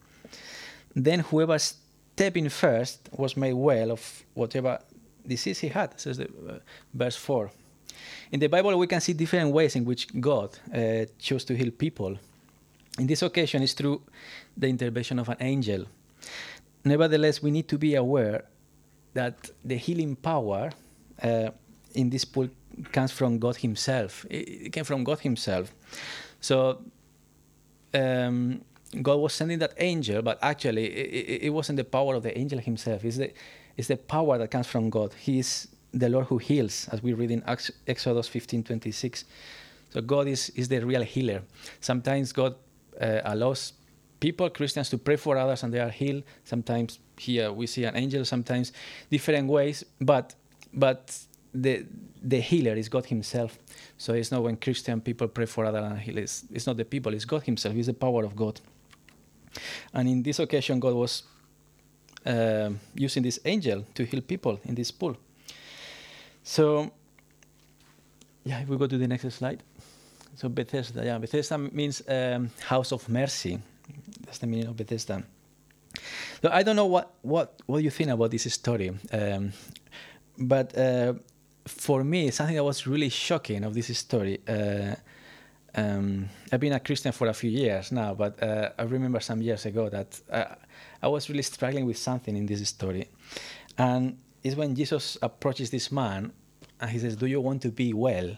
Then 0.95 1.21
whoever 1.21 1.59
stepped 1.59 2.39
in 2.39 2.49
first 2.49 3.11
was 3.13 3.37
made 3.37 3.53
well 3.53 3.93
of 3.93 4.25
whatever 4.33 4.79
disease 5.27 5.59
he 5.59 5.69
had, 5.69 6.01
says 6.01 6.17
the, 6.17 6.25
uh, 6.25 6.59
verse 6.95 7.17
4. 7.17 7.51
In 8.33 8.41
the 8.41 8.47
Bible, 8.47 8.79
we 8.79 8.87
can 8.87 9.03
see 9.03 9.13
different 9.13 9.53
ways 9.53 9.77
in 9.77 9.85
which 9.85 10.09
God 10.19 10.59
uh, 10.75 11.05
chose 11.19 11.45
to 11.45 11.55
heal 11.55 11.71
people. 11.71 12.19
In 12.99 13.07
this 13.07 13.21
occasion, 13.21 13.63
it's 13.63 13.75
through 13.75 14.01
the 14.57 14.69
intervention 14.69 15.19
of 15.19 15.29
an 15.29 15.37
angel. 15.41 15.85
Nevertheless, 16.83 17.43
we 17.43 17.51
need 17.51 17.69
to 17.69 17.77
be 17.77 17.95
aware 17.95 18.45
that 19.13 19.51
the 19.63 19.77
healing 19.77 20.17
power 20.17 20.71
uh, 21.23 21.51
in 21.95 22.09
this 22.09 22.25
pool 22.25 22.49
comes 22.93 23.13
from 23.13 23.39
God 23.39 23.57
Himself. 23.57 24.27
It, 24.31 24.73
came 24.73 24.85
from 24.85 25.05
God 25.05 25.21
Himself. 25.21 25.75
So 26.41 26.83
um, 27.95 28.61
God 29.03 29.17
was 29.17 29.33
sending 29.33 29.59
that 29.59 29.75
angel, 29.79 30.23
but 30.23 30.39
actually 30.43 30.87
it, 30.87 31.43
it, 31.45 31.51
wasn't 31.51 31.77
the 31.77 31.85
power 31.85 32.15
of 32.15 32.23
the 32.23 32.37
angel 32.37 32.59
himself. 32.59 33.05
It's 33.05 33.17
the, 33.17 33.33
it's 33.77 33.89
the 33.89 33.97
power 33.97 34.39
that 34.39 34.51
comes 34.51 34.67
from 34.67 34.91
God. 34.91 35.13
He 35.15 35.39
is 35.39 35.69
the 35.93 36.09
Lord 36.09 36.27
who 36.27 36.39
heals, 36.39 36.89
as 36.93 37.03
we 37.03 37.13
read 37.13 37.31
in 37.31 37.43
Exodus 37.47 38.29
15:26. 38.29 39.25
So 39.91 40.01
God 40.01 40.29
is, 40.29 40.51
is 40.51 40.69
the 40.69 40.85
real 40.85 41.03
healer. 41.03 41.43
Sometimes 41.81 42.33
God 42.33 42.55
uh, 43.01 43.21
allows 43.25 43.73
people, 44.21 44.51
Christians, 44.51 44.91
to 44.91 44.99
pray 44.99 45.17
for 45.17 45.37
others 45.37 45.63
and 45.63 45.73
they 45.73 45.81
are 45.81 45.91
healed. 45.91 46.23
Sometimes 46.45 46.99
here 47.19 47.53
we 47.53 47.67
see 47.67 47.85
an 47.85 47.97
angel, 47.97 48.25
sometimes 48.25 48.73
different 49.11 49.49
ways, 49.49 49.85
but 50.01 50.35
but 50.73 51.19
the 51.63 51.87
the 52.23 52.41
healer 52.41 52.75
is 52.75 52.89
God 52.89 53.07
Himself. 53.07 53.59
So 53.99 54.15
it's 54.15 54.33
not 54.33 54.43
when 54.43 54.57
Christian 54.57 55.01
people 55.01 55.29
pray 55.29 55.47
for 55.47 55.65
other 55.65 55.79
and 55.79 55.99
heal. 55.99 56.19
It's, 56.19 56.45
it's 56.53 56.67
not 56.67 56.77
the 56.77 56.85
people, 56.85 57.15
it's 57.15 57.25
God 57.25 57.43
Himself. 57.45 57.77
It's 57.77 57.87
the 57.87 57.95
power 57.95 58.25
of 58.25 58.35
God. 58.35 58.61
And 59.93 60.09
in 60.09 60.23
this 60.23 60.39
occasion, 60.39 60.81
God 60.81 60.95
was 60.95 61.23
uh, 62.25 62.71
using 62.95 63.23
this 63.23 63.39
angel 63.45 63.85
to 63.95 64.05
heal 64.05 64.21
people 64.21 64.59
in 64.65 64.75
this 64.75 64.91
pool. 64.91 65.17
So, 66.43 66.91
yeah, 68.45 68.61
if 68.61 68.69
we 68.69 68.77
go 68.77 68.87
to 68.87 68.99
the 68.99 69.07
next 69.07 69.31
slide, 69.31 69.63
So 70.37 70.51
Bethesda, 70.51 71.03
yeah, 71.03 71.19
Bethesda 71.19 71.57
means 71.57 72.03
um, 72.09 72.51
house 72.61 72.93
of 72.93 73.09
mercy. 73.09 73.59
That's 74.27 74.39
the 74.39 74.47
meaning 74.47 74.69
of 74.69 74.77
Bethesda. 74.77 75.23
So 76.43 76.51
I 76.53 76.63
don't 76.63 76.77
know 76.77 76.85
what 76.85 77.15
what 77.23 77.63
what 77.65 77.83
you 77.83 77.91
think 77.91 78.11
about 78.11 78.31
this 78.31 78.53
story, 78.53 78.93
um, 79.13 79.53
but 80.37 80.77
uh, 80.77 81.15
for 81.67 82.05
me, 82.05 82.31
something 82.31 82.57
that 82.57 82.65
was 82.65 82.87
really 82.87 83.09
shocking 83.09 83.65
of 83.65 83.75
this 83.75 83.97
story. 83.99 84.41
Uh, 84.49 84.95
um, 85.75 86.29
I've 86.51 86.61
been 86.61 86.73
a 86.73 86.81
Christian 86.81 87.13
for 87.13 87.27
a 87.27 87.35
few 87.35 87.51
years 87.51 87.93
now, 87.93 88.15
but 88.15 88.43
uh, 88.43 88.71
I 88.79 88.85
remember 88.85 89.21
some 89.21 89.43
years 89.43 89.67
ago 89.67 89.89
that 89.91 90.21
uh, 90.31 90.55
I 91.03 91.09
was 91.09 91.29
really 91.29 91.43
struggling 91.43 91.85
with 91.85 91.99
something 91.99 92.35
in 92.37 92.47
this 92.47 92.67
story, 92.69 93.09
and 93.77 94.19
it's 94.43 94.57
when 94.57 94.75
Jesus 94.75 95.19
approaches 95.21 95.71
this 95.71 95.93
man 95.93 96.33
and 96.81 96.91
he 96.91 96.99
says, 96.99 97.17
"Do 97.17 97.27
you 97.27 97.41
want 97.41 97.63
to 97.63 97.71
be 97.71 97.93
well?" 97.93 98.37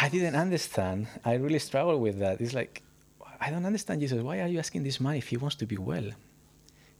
I 0.00 0.08
didn't 0.08 0.36
understand. 0.36 1.08
I 1.24 1.34
really 1.34 1.58
struggled 1.58 2.00
with 2.00 2.20
that. 2.20 2.40
It's 2.40 2.54
like, 2.54 2.82
I 3.40 3.50
don't 3.50 3.66
understand, 3.66 4.00
Jesus. 4.00 4.22
Why 4.22 4.40
are 4.40 4.46
you 4.46 4.60
asking 4.60 4.84
this 4.84 5.00
man 5.00 5.16
if 5.16 5.28
he 5.28 5.36
wants 5.36 5.56
to 5.56 5.66
be 5.66 5.76
well? 5.76 6.10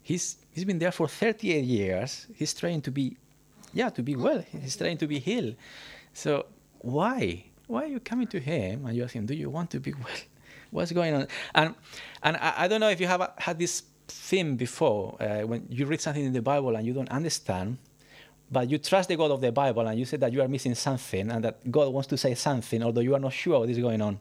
He's 0.03 0.37
he's 0.51 0.65
been 0.65 0.79
there 0.79 0.91
for 0.91 1.07
38 1.07 1.63
years. 1.63 2.27
He's 2.35 2.53
trying 2.53 2.81
to 2.81 2.91
be, 2.91 3.15
yeah, 3.73 3.89
to 3.89 4.03
be 4.03 4.15
well. 4.15 4.43
He's 4.61 4.75
trying 4.75 4.97
to 4.97 5.07
be 5.07 5.19
healed. 5.19 5.55
So 6.13 6.45
why? 6.79 7.45
Why 7.67 7.83
are 7.83 7.87
you 7.87 7.99
coming 7.99 8.27
to 8.27 8.39
him 8.39 8.85
and 8.85 8.95
you 8.95 9.03
ask 9.03 9.13
him, 9.13 9.25
"Do 9.25 9.33
you 9.33 9.49
want 9.49 9.71
to 9.71 9.79
be 9.79 9.93
well?" 9.93 10.21
What's 10.71 10.91
going 10.91 11.13
on? 11.13 11.27
And 11.55 11.75
and 12.23 12.37
I, 12.37 12.53
I 12.57 12.67
don't 12.67 12.79
know 12.79 12.89
if 12.89 12.99
you 12.99 13.07
have 13.07 13.31
had 13.37 13.59
this 13.59 13.83
theme 14.07 14.55
before 14.55 15.17
uh, 15.21 15.41
when 15.41 15.67
you 15.69 15.85
read 15.85 16.01
something 16.01 16.25
in 16.25 16.33
the 16.33 16.41
Bible 16.41 16.75
and 16.75 16.85
you 16.85 16.93
don't 16.93 17.09
understand 17.09 17.77
but 18.51 18.69
you 18.69 18.77
trust 18.77 19.09
the 19.09 19.15
God 19.15 19.31
of 19.31 19.41
the 19.41 19.51
Bible 19.51 19.85
and 19.87 19.99
you 19.99 20.05
say 20.05 20.17
that 20.17 20.33
you 20.33 20.41
are 20.41 20.47
missing 20.47 20.73
something 20.75 21.29
and 21.29 21.43
that 21.43 21.71
God 21.71 21.93
wants 21.93 22.07
to 22.07 22.17
say 22.17 22.33
something, 22.33 22.81
although 22.81 23.01
you 23.01 23.13
are 23.15 23.19
not 23.19 23.33
sure 23.33 23.59
what 23.59 23.69
is 23.69 23.77
going 23.77 24.01
on. 24.01 24.17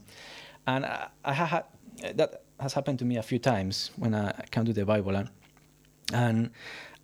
And 0.66 0.84
I, 0.84 1.08
I 1.24 1.32
ha- 1.32 1.64
that 2.14 2.42
has 2.60 2.74
happened 2.74 2.98
to 2.98 3.04
me 3.04 3.16
a 3.16 3.22
few 3.22 3.38
times 3.38 3.90
when 3.96 4.14
I 4.14 4.44
come 4.50 4.66
to 4.66 4.72
the 4.72 4.84
Bible. 4.84 5.16
And, 5.16 5.30
and, 6.12 6.50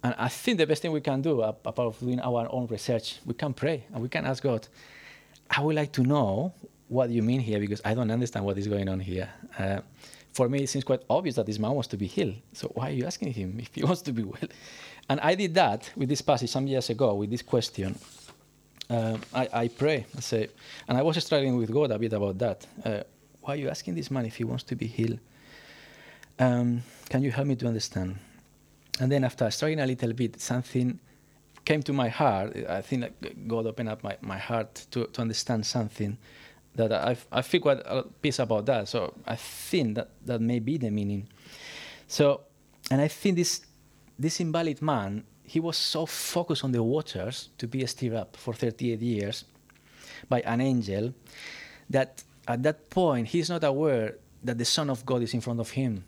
and 0.04 0.14
I 0.18 0.28
think 0.28 0.58
the 0.58 0.66
best 0.66 0.82
thing 0.82 0.92
we 0.92 1.00
can 1.00 1.22
do, 1.22 1.40
apart 1.40 1.96
from 1.96 2.08
doing 2.08 2.20
our 2.20 2.46
own 2.52 2.66
research, 2.66 3.20
we 3.24 3.32
can 3.32 3.54
pray 3.54 3.86
and 3.90 4.02
we 4.02 4.10
can 4.10 4.26
ask 4.26 4.42
God, 4.42 4.68
I 5.48 5.62
would 5.62 5.74
like 5.74 5.92
to 5.92 6.02
know 6.02 6.52
what 6.88 7.08
you 7.08 7.22
mean 7.22 7.40
here 7.40 7.58
because 7.58 7.80
I 7.86 7.94
don't 7.94 8.10
understand 8.10 8.44
what 8.44 8.58
is 8.58 8.68
going 8.68 8.86
on 8.90 9.00
here. 9.00 9.30
Uh, 9.58 9.80
for 10.34 10.46
me, 10.50 10.64
it 10.64 10.68
seems 10.68 10.84
quite 10.84 11.00
obvious 11.08 11.36
that 11.36 11.46
this 11.46 11.58
man 11.58 11.70
wants 11.70 11.88
to 11.88 11.96
be 11.96 12.06
healed. 12.06 12.34
So 12.52 12.68
why 12.74 12.90
are 12.90 12.92
you 12.92 13.06
asking 13.06 13.32
him 13.32 13.56
if 13.58 13.74
he 13.74 13.82
wants 13.82 14.02
to 14.02 14.12
be 14.12 14.24
well? 14.24 14.42
And 15.08 15.20
I 15.20 15.34
did 15.34 15.54
that 15.54 15.90
with 15.96 16.10
this 16.10 16.20
passage 16.20 16.50
some 16.50 16.66
years 16.66 16.90
ago 16.90 17.14
with 17.14 17.30
this 17.30 17.40
question. 17.42 17.98
Uh, 18.90 19.16
I, 19.32 19.48
I, 19.54 19.68
pray, 19.68 20.04
I 20.14 20.20
say, 20.20 20.48
and 20.86 20.98
I 20.98 21.02
was 21.02 21.16
struggling 21.24 21.56
with 21.56 21.72
God 21.72 21.90
a 21.90 21.98
bit 21.98 22.12
about 22.12 22.36
that. 22.40 22.66
Uh, 22.84 23.04
why 23.40 23.54
are 23.54 23.56
you 23.56 23.70
asking 23.70 23.94
this 23.94 24.10
man 24.10 24.26
if 24.26 24.36
he 24.36 24.44
wants 24.44 24.64
to 24.64 24.76
be 24.76 24.86
healed? 24.86 25.18
Um, 26.38 26.82
can 27.08 27.22
you 27.22 27.30
help 27.30 27.46
me 27.46 27.56
to 27.56 27.66
understand? 27.66 28.18
And 29.00 29.10
then 29.10 29.24
after 29.24 29.50
struggling 29.50 29.80
a 29.80 29.86
little 29.86 30.12
bit, 30.12 30.40
something 30.40 30.98
came 31.64 31.82
to 31.82 31.92
my 31.92 32.08
heart. 32.08 32.56
I 32.68 32.80
think 32.82 33.02
like 33.02 33.48
God 33.48 33.66
opened 33.66 33.88
up 33.88 34.02
my, 34.04 34.16
my 34.20 34.38
heart 34.38 34.86
to, 34.90 35.06
to 35.06 35.20
understand 35.20 35.66
something 35.66 36.16
that 36.74 36.92
I, 36.92 37.16
I 37.32 37.42
feel 37.42 37.60
quite 37.60 37.80
a 37.84 38.04
peace 38.22 38.38
about 38.38 38.66
that. 38.66 38.88
So 38.88 39.14
I 39.26 39.36
think 39.36 39.96
that 39.96 40.10
that 40.26 40.40
may 40.40 40.58
be 40.58 40.76
the 40.76 40.90
meaning. 40.90 41.28
So, 42.06 42.42
and 42.90 43.00
I 43.00 43.08
think 43.08 43.36
this 43.36 43.62
this 44.18 44.40
invalid 44.40 44.80
man, 44.80 45.24
he 45.42 45.60
was 45.60 45.76
so 45.76 46.06
focused 46.06 46.64
on 46.64 46.72
the 46.72 46.82
waters 46.82 47.48
to 47.58 47.66
be 47.66 47.84
stirred 47.86 48.14
up 48.14 48.36
for 48.36 48.54
38 48.54 49.00
years 49.00 49.44
by 50.28 50.40
an 50.42 50.60
angel 50.60 51.14
that 51.90 52.22
at 52.46 52.62
that 52.62 52.90
point 52.90 53.28
he's 53.28 53.50
not 53.50 53.64
aware 53.64 54.16
that 54.42 54.58
the 54.58 54.64
Son 54.64 54.90
of 54.90 55.04
God 55.04 55.22
is 55.22 55.34
in 55.34 55.40
front 55.40 55.60
of 55.60 55.70
him, 55.70 56.04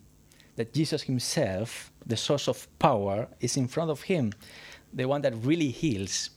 that 0.56 0.72
Jesus 0.72 1.02
himself, 1.02 1.90
the 2.06 2.16
source 2.16 2.48
of 2.48 2.66
power, 2.78 3.28
is 3.40 3.56
in 3.56 3.68
front 3.68 3.90
of 3.90 4.02
him, 4.02 4.32
the 4.92 5.06
one 5.06 5.22
that 5.22 5.34
really 5.42 5.68
heals. 5.68 6.30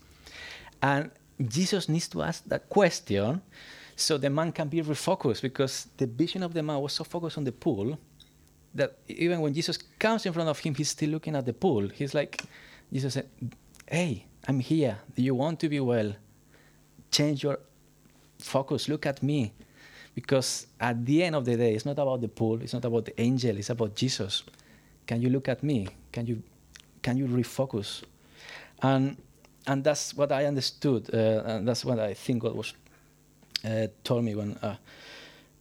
And 0.81 1.11
Jesus 1.47 1.87
needs 1.87 2.07
to 2.09 2.23
ask 2.23 2.43
that 2.45 2.69
question 2.69 3.41
so 3.95 4.17
the 4.17 4.29
man 4.29 4.51
can 4.51 4.67
be 4.67 4.81
refocused 4.81 5.41
because 5.41 5.87
the 5.97 6.07
vision 6.07 6.43
of 6.43 6.53
the 6.53 6.63
man 6.63 6.79
was 6.79 6.93
so 6.93 7.03
focused 7.03 7.37
on 7.37 7.43
the 7.43 7.51
pool 7.51 7.97
that 8.73 8.97
even 9.07 9.41
when 9.41 9.53
Jesus 9.53 9.77
comes 9.77 10.25
in 10.25 10.33
front 10.33 10.49
of 10.49 10.59
him, 10.59 10.75
he's 10.75 10.89
still 10.89 11.09
looking 11.09 11.35
at 11.35 11.45
the 11.45 11.53
pool. 11.53 11.87
He's 11.89 12.13
like, 12.13 12.41
Jesus 12.91 13.13
said, 13.15 13.29
Hey, 13.87 14.25
I'm 14.47 14.59
here. 14.59 14.97
Do 15.15 15.21
you 15.21 15.35
want 15.35 15.59
to 15.61 15.69
be 15.69 15.79
well? 15.79 16.13
Change 17.11 17.43
your 17.43 17.59
focus. 18.39 18.87
Look 18.87 19.05
at 19.05 19.23
me. 19.23 19.51
Because 20.13 20.67
at 20.79 21.05
the 21.05 21.23
end 21.23 21.35
of 21.35 21.45
the 21.45 21.55
day, 21.55 21.73
it's 21.73 21.85
not 21.85 21.93
about 21.93 22.21
the 22.21 22.27
pool, 22.27 22.61
it's 22.61 22.73
not 22.73 22.83
about 22.83 23.05
the 23.05 23.19
angel, 23.21 23.57
it's 23.57 23.69
about 23.69 23.95
Jesus. 23.95 24.43
Can 25.09 25.23
you 25.23 25.31
look 25.31 25.49
at 25.49 25.63
me? 25.63 25.87
Can 26.11 26.27
you, 26.27 26.43
can 27.01 27.17
you 27.17 27.25
refocus? 27.25 28.03
And, 28.83 29.17
and 29.65 29.83
that's 29.83 30.13
what 30.13 30.31
I 30.31 30.45
understood, 30.45 31.09
uh, 31.11 31.41
and 31.45 31.67
that's 31.67 31.83
what 31.83 31.97
I 31.97 32.13
think 32.13 32.43
God 32.43 32.55
was 32.55 32.75
uh, 33.65 33.87
told 34.03 34.23
me 34.23 34.35
when, 34.35 34.51
uh, 34.61 34.75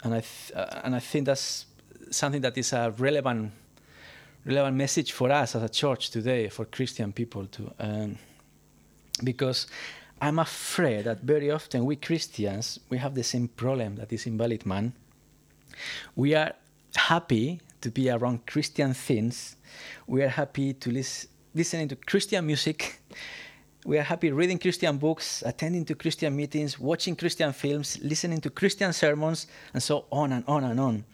and 0.05 0.15
I 0.17 0.23
uh, 0.55 0.81
and 0.85 0.95
I 0.95 0.99
think 0.99 1.25
that's 1.25 1.65
something 2.11 2.43
that 2.43 2.59
is 2.59 2.75
a 2.75 2.93
relevant 2.99 3.53
relevant 4.45 4.77
message 4.77 5.13
for 5.13 5.33
us 5.33 5.57
as 5.57 5.63
a 5.63 5.69
church 5.71 6.11
today 6.11 6.51
for 6.51 6.67
Christian 6.67 7.11
people 7.15 7.47
too, 7.47 7.73
um, 7.79 8.19
because 9.25 9.67
I'm 10.21 10.41
afraid 10.41 11.07
that 11.07 11.23
very 11.23 11.51
often 11.51 11.87
we 11.87 11.97
Christians 11.97 12.81
we 12.91 12.99
have 12.99 13.15
the 13.15 13.25
same 13.25 13.49
problem 13.49 13.97
that 13.97 14.11
this 14.11 14.27
invalid 14.27 14.67
man. 14.67 14.93
We 16.15 16.35
are 16.35 16.53
happy 16.95 17.61
to 17.81 17.91
be 17.91 18.11
around 18.11 18.47
Christian 18.47 18.95
things. 18.95 19.57
We 20.07 20.23
are 20.23 20.29
happy 20.29 20.75
to 20.75 20.91
listen 21.55 21.89
to 21.89 21.97
Christian 21.97 22.47
music. 22.47 23.01
We 23.85 23.99
are 23.99 24.03
happy 24.03 24.33
reading 24.33 24.59
Christian 24.59 24.99
books, 24.99 25.43
attending 25.47 25.85
to 25.87 25.95
Christian 25.95 26.35
meetings, 26.35 26.79
watching 26.79 27.17
Christian 27.17 27.53
films, 27.53 27.99
listening 28.03 28.41
to 28.43 28.51
Christian 28.51 28.93
sermons, 28.93 29.47
and 29.73 29.83
so 29.83 30.07
on 30.11 30.33
and 30.33 30.45
on 30.47 30.65
and 30.65 30.81
on. 30.81 31.05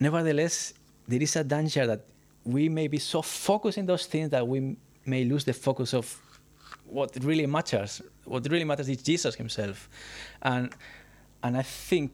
Nevertheless, 0.00 0.74
there 1.06 1.22
is 1.22 1.36
a 1.36 1.44
danger 1.44 1.86
that 1.86 2.04
we 2.44 2.68
may 2.68 2.88
be 2.88 2.98
so 2.98 3.22
focused 3.22 3.78
in 3.78 3.86
those 3.86 4.06
things 4.06 4.30
that 4.30 4.46
we 4.46 4.76
may 5.06 5.24
lose 5.24 5.44
the 5.44 5.52
focus 5.52 5.94
of 5.94 6.20
what 6.86 7.16
really 7.22 7.46
matters. 7.46 8.02
What 8.24 8.46
really 8.50 8.64
matters 8.64 8.88
is 8.88 9.02
Jesus 9.02 9.34
himself. 9.34 9.88
And, 10.42 10.72
and 11.42 11.56
I 11.56 11.62
think 11.62 12.12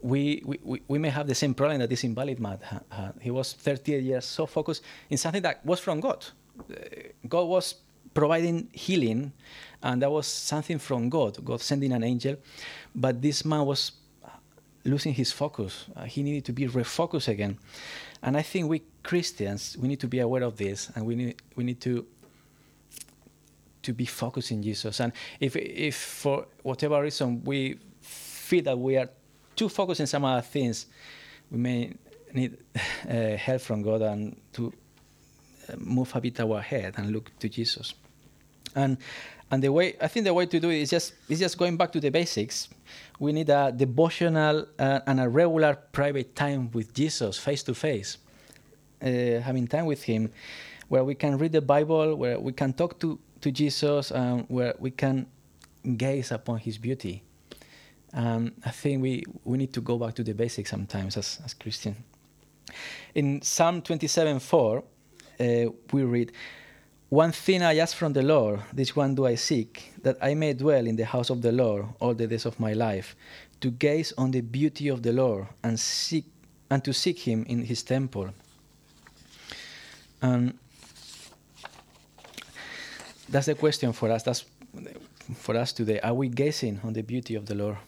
we, 0.00 0.42
we, 0.44 0.82
we 0.86 0.98
may 0.98 1.08
have 1.08 1.26
the 1.26 1.34
same 1.34 1.54
problem 1.54 1.78
that 1.78 1.90
this 1.90 2.04
invalid 2.04 2.38
man 2.40 2.58
had. 2.90 3.14
He 3.20 3.30
was 3.30 3.52
38 3.52 4.02
years 4.02 4.24
so 4.24 4.46
focused 4.46 4.82
in 5.10 5.18
something 5.18 5.42
that 5.42 5.64
was 5.64 5.80
from 5.80 6.00
God. 6.00 6.24
Uh, 6.58 6.74
God 7.28 7.44
was 7.44 7.74
providing 8.14 8.68
healing, 8.72 9.32
and 9.82 10.02
that 10.02 10.10
was 10.10 10.26
something 10.26 10.78
from 10.78 11.08
God, 11.08 11.44
God 11.44 11.60
sending 11.60 11.92
an 11.92 12.02
angel. 12.02 12.36
But 12.94 13.22
this 13.22 13.44
man 13.44 13.64
was 13.64 13.92
losing 14.84 15.12
his 15.12 15.32
focus. 15.32 15.86
Uh, 15.94 16.04
he 16.04 16.22
needed 16.22 16.44
to 16.46 16.52
be 16.52 16.66
refocused 16.66 17.28
again. 17.28 17.58
And 18.22 18.36
I 18.36 18.42
think 18.42 18.68
we 18.68 18.82
Christians, 19.02 19.76
we 19.78 19.88
need 19.88 20.00
to 20.00 20.08
be 20.08 20.18
aware 20.18 20.42
of 20.42 20.56
this, 20.56 20.90
and 20.94 21.06
we 21.06 21.14
need 21.14 21.36
we 21.56 21.64
need 21.64 21.80
to 21.82 22.06
to 23.82 23.92
be 23.92 24.06
focused 24.06 24.50
in 24.50 24.62
Jesus. 24.62 25.00
And 25.00 25.12
if 25.40 25.56
if 25.56 25.96
for 25.96 26.46
whatever 26.62 27.00
reason 27.00 27.42
we 27.44 27.78
feel 28.00 28.64
that 28.64 28.78
we 28.78 28.96
are 28.96 29.08
too 29.58 29.68
focused 29.68 30.00
in 30.00 30.06
some 30.06 30.24
other 30.24 30.42
things, 30.42 30.86
we 31.50 31.58
may 31.58 31.92
need 32.32 32.56
uh, 33.08 33.36
help 33.36 33.60
from 33.60 33.82
God 33.82 34.02
and 34.02 34.36
to 34.52 34.72
uh, 35.68 35.74
move 35.78 36.14
a 36.14 36.20
bit 36.20 36.40
our 36.40 36.60
head 36.60 36.94
and 36.96 37.10
look 37.10 37.36
to 37.40 37.48
Jesus. 37.48 37.94
And 38.74 38.96
and 39.50 39.62
the 39.62 39.72
way 39.72 39.96
I 40.00 40.08
think 40.08 40.24
the 40.24 40.34
way 40.34 40.46
to 40.46 40.60
do 40.60 40.70
it 40.70 40.82
is 40.82 40.90
just 40.90 41.14
is 41.28 41.38
just 41.38 41.56
going 41.58 41.76
back 41.76 41.90
to 41.92 42.00
the 42.00 42.10
basics. 42.10 42.68
We 43.18 43.32
need 43.32 43.48
a 43.48 43.72
devotional 43.74 44.66
uh, 44.78 45.00
and 45.06 45.20
a 45.20 45.28
regular 45.28 45.74
private 45.92 46.36
time 46.36 46.70
with 46.72 46.92
Jesus, 46.94 47.38
face 47.38 47.62
to 47.64 47.74
face, 47.74 48.18
having 49.00 49.66
time 49.66 49.86
with 49.86 50.02
Him, 50.02 50.30
where 50.88 51.02
we 51.02 51.14
can 51.14 51.38
read 51.38 51.52
the 51.52 51.62
Bible, 51.62 52.14
where 52.14 52.38
we 52.38 52.52
can 52.52 52.72
talk 52.72 53.00
to 53.00 53.18
to 53.40 53.50
Jesus, 53.50 54.12
um, 54.12 54.44
where 54.48 54.74
we 54.78 54.90
can 54.90 55.26
gaze 55.96 56.30
upon 56.30 56.58
His 56.58 56.76
beauty. 56.76 57.22
Um, 58.14 58.52
I 58.64 58.70
think 58.70 59.02
we, 59.02 59.24
we 59.44 59.58
need 59.58 59.72
to 59.74 59.80
go 59.80 59.98
back 59.98 60.14
to 60.14 60.24
the 60.24 60.32
basics 60.32 60.70
sometimes 60.70 61.16
as, 61.16 61.40
as 61.44 61.54
Christian. 61.54 61.96
In 63.14 63.42
Psalm 63.42 63.82
27 63.82 64.38
4, 64.38 64.78
uh, 64.78 65.44
we 65.92 66.02
read, 66.02 66.32
one 67.10 67.32
thing 67.32 67.62
I 67.62 67.78
ask 67.78 67.96
from 67.96 68.12
the 68.12 68.22
Lord, 68.22 68.60
this 68.72 68.94
one 68.94 69.14
do 69.14 69.26
I 69.26 69.34
seek, 69.34 69.94
that 70.02 70.18
I 70.20 70.34
may 70.34 70.52
dwell 70.52 70.86
in 70.86 70.96
the 70.96 71.06
house 71.06 71.30
of 71.30 71.40
the 71.40 71.52
Lord 71.52 71.86
all 72.00 72.14
the 72.14 72.26
days 72.26 72.44
of 72.44 72.60
my 72.60 72.74
life, 72.74 73.16
to 73.60 73.70
gaze 73.70 74.12
on 74.18 74.30
the 74.30 74.42
beauty 74.42 74.88
of 74.88 75.02
the 75.02 75.12
Lord 75.12 75.46
and 75.64 75.78
seek 75.78 76.26
and 76.70 76.84
to 76.84 76.92
seek 76.92 77.18
him 77.18 77.44
in 77.48 77.64
his 77.64 77.82
temple. 77.82 78.28
And 80.20 80.58
that's 83.28 83.46
the 83.46 83.54
question 83.54 83.92
for 83.92 84.10
us. 84.10 84.22
That's 84.22 84.44
for 85.34 85.56
us 85.56 85.72
today. 85.72 86.00
Are 86.00 86.12
we 86.14 86.28
gazing 86.28 86.80
on 86.84 86.92
the 86.92 87.02
beauty 87.02 87.34
of 87.34 87.46
the 87.46 87.54
Lord? 87.54 87.78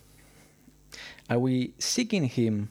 Are 1.31 1.39
we 1.39 1.73
seeking 1.79 2.25
Him, 2.25 2.71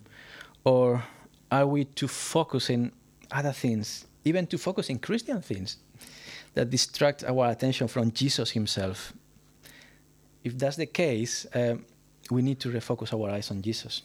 or 0.66 1.02
are 1.50 1.66
we 1.66 1.86
to 1.86 2.08
focus 2.10 2.70
in 2.70 2.92
other 3.32 3.54
things, 3.54 4.06
even 4.26 4.46
to 4.48 4.58
focus 4.58 4.90
in 4.90 5.00
Christian 5.00 5.42
things 5.42 5.78
that 6.54 6.70
distract 6.70 7.24
our 7.24 7.50
attention 7.50 7.88
from 7.88 8.12
Jesus 8.12 8.52
Himself? 8.52 9.14
If 10.44 10.58
that's 10.58 10.76
the 10.76 10.88
case, 10.88 11.48
um, 11.56 11.86
we 12.30 12.42
need 12.42 12.60
to 12.60 12.70
refocus 12.70 13.14
our 13.14 13.32
eyes 13.32 13.50
on 13.50 13.62
Jesus. 13.62 14.02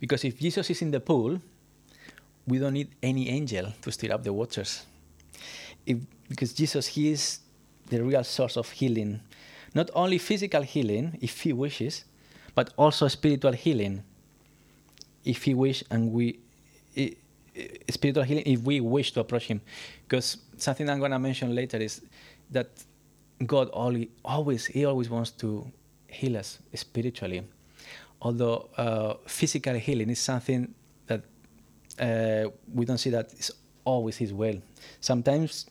Because 0.00 0.24
if 0.24 0.38
Jesus 0.38 0.68
is 0.68 0.82
in 0.82 0.90
the 0.90 1.00
pool, 1.00 1.40
we 2.46 2.58
don't 2.58 2.74
need 2.74 2.88
any 3.02 3.28
angel 3.28 3.72
to 3.82 3.92
stir 3.92 4.12
up 4.12 4.24
the 4.24 4.32
waters. 4.32 4.84
If, 5.86 5.98
because 6.28 6.52
Jesus, 6.52 6.88
He 6.88 7.12
is 7.12 7.38
the 7.88 8.02
real 8.02 8.24
source 8.24 8.56
of 8.56 8.68
healing. 8.70 9.20
Not 9.74 9.90
only 9.94 10.18
physical 10.18 10.62
healing, 10.62 11.18
if 11.20 11.40
He 11.40 11.52
wishes, 11.52 12.04
but 12.54 12.72
also 12.76 13.08
spiritual 13.08 13.52
healing, 13.52 14.02
if 15.24 15.42
He 15.44 15.54
wish, 15.54 15.84
and 15.90 16.12
we 16.12 16.38
spiritual 17.88 18.22
healing 18.24 18.44
if 18.46 18.60
we 18.62 18.80
wish 18.80 19.12
to 19.12 19.20
approach 19.20 19.46
Him. 19.46 19.60
Because 20.06 20.38
something 20.56 20.88
I'm 20.88 20.98
going 20.98 21.10
to 21.10 21.18
mention 21.18 21.54
later 21.54 21.78
is 21.78 22.02
that 22.50 22.68
God 23.46 23.70
only, 23.72 24.10
always 24.24 24.66
He 24.66 24.84
always 24.84 25.08
wants 25.08 25.30
to 25.32 25.70
heal 26.08 26.36
us 26.36 26.58
spiritually, 26.74 27.46
although 28.20 28.68
uh, 28.76 29.14
physical 29.26 29.74
healing 29.74 30.10
is 30.10 30.18
something 30.18 30.74
that 31.06 31.22
uh, 31.98 32.50
we 32.72 32.84
don't 32.84 32.98
see 32.98 33.10
that 33.10 33.32
is 33.32 33.52
always 33.84 34.16
His 34.16 34.32
will. 34.32 34.60
Sometimes 35.00 35.66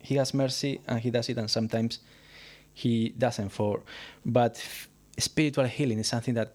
He 0.00 0.16
has 0.16 0.34
mercy 0.34 0.80
and 0.86 1.00
He 1.00 1.10
does 1.10 1.28
it, 1.28 1.38
and 1.38 1.50
sometimes 1.50 2.00
He 2.72 3.10
doesn't. 3.10 3.50
For 3.50 3.82
but 4.24 4.62
spiritual 5.18 5.64
healing 5.66 5.98
is 5.98 6.08
something 6.08 6.34
that 6.34 6.54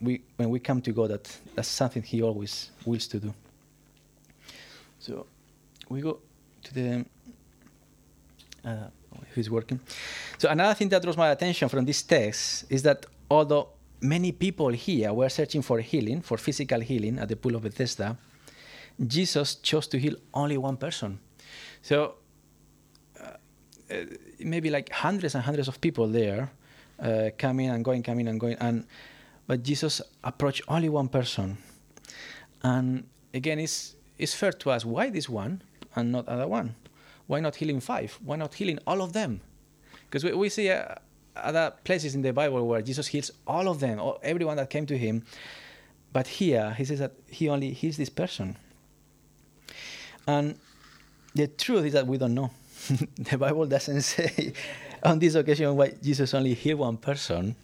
we, 0.00 0.22
when 0.36 0.50
we 0.50 0.58
come 0.58 0.80
to 0.82 0.92
God, 0.92 1.10
that 1.10 1.38
that's 1.54 1.68
something 1.68 2.02
He 2.02 2.22
always 2.22 2.70
wills 2.84 3.06
to 3.08 3.20
do. 3.20 3.34
So 4.98 5.26
we 5.88 6.00
go 6.00 6.18
to 6.64 6.74
the. 6.74 7.04
Uh, 8.64 8.90
who's 9.34 9.50
working? 9.50 9.80
So 10.38 10.48
another 10.48 10.74
thing 10.74 10.88
that 10.90 11.02
draws 11.02 11.16
my 11.16 11.30
attention 11.30 11.68
from 11.68 11.84
this 11.84 12.02
text 12.02 12.64
is 12.68 12.82
that 12.82 13.06
although 13.30 13.68
many 14.00 14.32
people 14.32 14.68
here 14.68 15.12
were 15.12 15.28
searching 15.28 15.62
for 15.62 15.80
healing, 15.80 16.20
for 16.20 16.38
physical 16.38 16.80
healing 16.80 17.18
at 17.18 17.28
the 17.28 17.36
pool 17.36 17.54
of 17.56 17.62
Bethesda, 17.62 18.16
Jesus 19.06 19.56
chose 19.56 19.86
to 19.88 19.98
heal 19.98 20.14
only 20.34 20.58
one 20.58 20.76
person. 20.76 21.18
So 21.82 22.14
uh, 23.18 23.24
uh, 23.90 23.94
maybe 24.38 24.70
like 24.70 24.90
hundreds 24.90 25.34
and 25.34 25.44
hundreds 25.44 25.68
of 25.68 25.80
people 25.80 26.06
there, 26.06 26.50
uh, 27.00 27.30
coming 27.38 27.68
and 27.68 27.84
going, 27.84 28.02
coming 28.02 28.28
and 28.28 28.38
going, 28.38 28.56
and 28.60 28.86
but 29.46 29.62
Jesus 29.62 30.00
approached 30.22 30.62
only 30.68 30.88
one 30.88 31.08
person. 31.08 31.58
And 32.62 33.04
again, 33.34 33.58
it's 33.58 33.96
it's 34.18 34.34
fair 34.34 34.52
to 34.52 34.70
ask 34.70 34.86
why 34.86 35.10
this 35.10 35.28
one 35.28 35.62
and 35.96 36.12
not 36.12 36.28
other 36.28 36.46
one. 36.46 36.74
Why 37.26 37.40
not 37.40 37.56
healing 37.56 37.80
five? 37.80 38.18
Why 38.24 38.36
not 38.36 38.54
healing 38.54 38.78
all 38.86 39.02
of 39.02 39.12
them? 39.12 39.40
Because 40.04 40.24
we, 40.24 40.32
we 40.32 40.48
see 40.48 40.70
uh, 40.70 40.94
other 41.36 41.72
places 41.84 42.14
in 42.14 42.22
the 42.22 42.32
Bible 42.32 42.66
where 42.66 42.82
Jesus 42.82 43.06
heals 43.06 43.30
all 43.46 43.68
of 43.68 43.80
them, 43.80 44.00
or 44.00 44.18
everyone 44.22 44.56
that 44.56 44.68
came 44.68 44.86
to 44.86 44.98
him. 44.98 45.24
But 46.12 46.26
here, 46.26 46.74
he 46.76 46.84
says 46.84 46.98
that 46.98 47.12
he 47.28 47.48
only 47.48 47.72
heals 47.72 47.96
this 47.96 48.10
person. 48.10 48.56
And 50.26 50.56
the 51.34 51.46
truth 51.46 51.84
is 51.84 51.92
that 51.92 52.06
we 52.06 52.18
don't 52.18 52.34
know. 52.34 52.50
the 53.18 53.38
Bible 53.38 53.66
doesn't 53.66 54.02
say 54.14 54.52
on 55.04 55.18
this 55.18 55.34
occasion 55.34 55.76
why 55.76 55.94
Jesus 56.02 56.34
only 56.34 56.54
healed 56.54 56.80
one 56.80 56.96
person, 56.96 57.54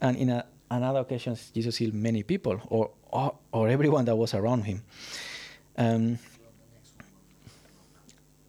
and 0.00 0.16
in 0.16 0.30
a, 0.30 0.44
another 0.70 1.00
occasion 1.00 1.36
Jesus 1.54 1.76
healed 1.76 1.94
many 1.94 2.22
people 2.22 2.60
or, 2.68 2.90
or 3.10 3.34
or 3.52 3.68
everyone 3.68 4.04
that 4.06 4.16
was 4.16 4.34
around 4.34 4.62
him. 4.64 4.82
Um, 5.76 6.18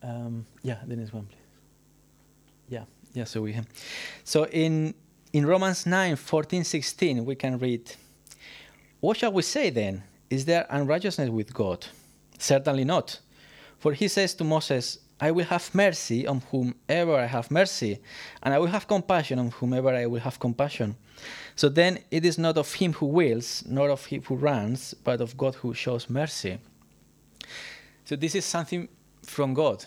um, 0.01 0.45
yeah, 0.61 0.79
the 0.85 0.95
next 0.95 1.13
one, 1.13 1.25
please. 1.25 1.37
Yeah, 2.67 2.83
yeah. 3.13 3.23
So 3.23 3.41
we 3.41 3.53
have. 3.53 3.67
So 4.23 4.45
in 4.47 4.93
in 5.33 5.47
Romans 5.47 5.87
9, 5.87 6.15
14, 6.15 6.63
16, 6.63 7.25
we 7.25 7.35
can 7.35 7.57
read, 7.57 7.91
What 8.99 9.17
shall 9.17 9.33
we 9.33 9.41
say 9.41 9.71
then? 9.71 10.03
Is 10.29 10.45
there 10.45 10.67
unrighteousness 10.69 11.29
with 11.29 11.53
God? 11.53 11.87
Certainly 12.37 12.85
not. 12.85 13.19
For 13.79 13.93
he 13.93 14.07
says 14.07 14.35
to 14.35 14.43
Moses, 14.43 14.99
I 15.23 15.31
will 15.31 15.45
have 15.45 15.73
mercy 15.73 16.27
on 16.27 16.41
whomever 16.51 17.15
I 17.15 17.27
have 17.27 17.49
mercy, 17.49 17.99
and 18.41 18.53
I 18.53 18.59
will 18.59 18.73
have 18.77 18.85
compassion 18.87 19.39
on 19.39 19.51
whomever 19.51 19.91
I 20.03 20.05
will 20.05 20.19
have 20.19 20.37
compassion. 20.37 20.95
So 21.55 21.69
then 21.69 21.99
it 22.11 22.25
is 22.25 22.37
not 22.37 22.57
of 22.57 22.73
him 22.73 22.91
who 22.91 23.05
wills, 23.05 23.63
nor 23.65 23.89
of 23.89 24.05
him 24.05 24.21
who 24.23 24.35
runs, 24.35 24.93
but 24.93 25.21
of 25.21 25.37
God 25.37 25.55
who 25.55 25.73
shows 25.73 26.09
mercy. 26.09 26.59
So 28.03 28.17
this 28.17 28.35
is 28.35 28.43
something 28.43 28.89
from 29.25 29.53
God. 29.53 29.85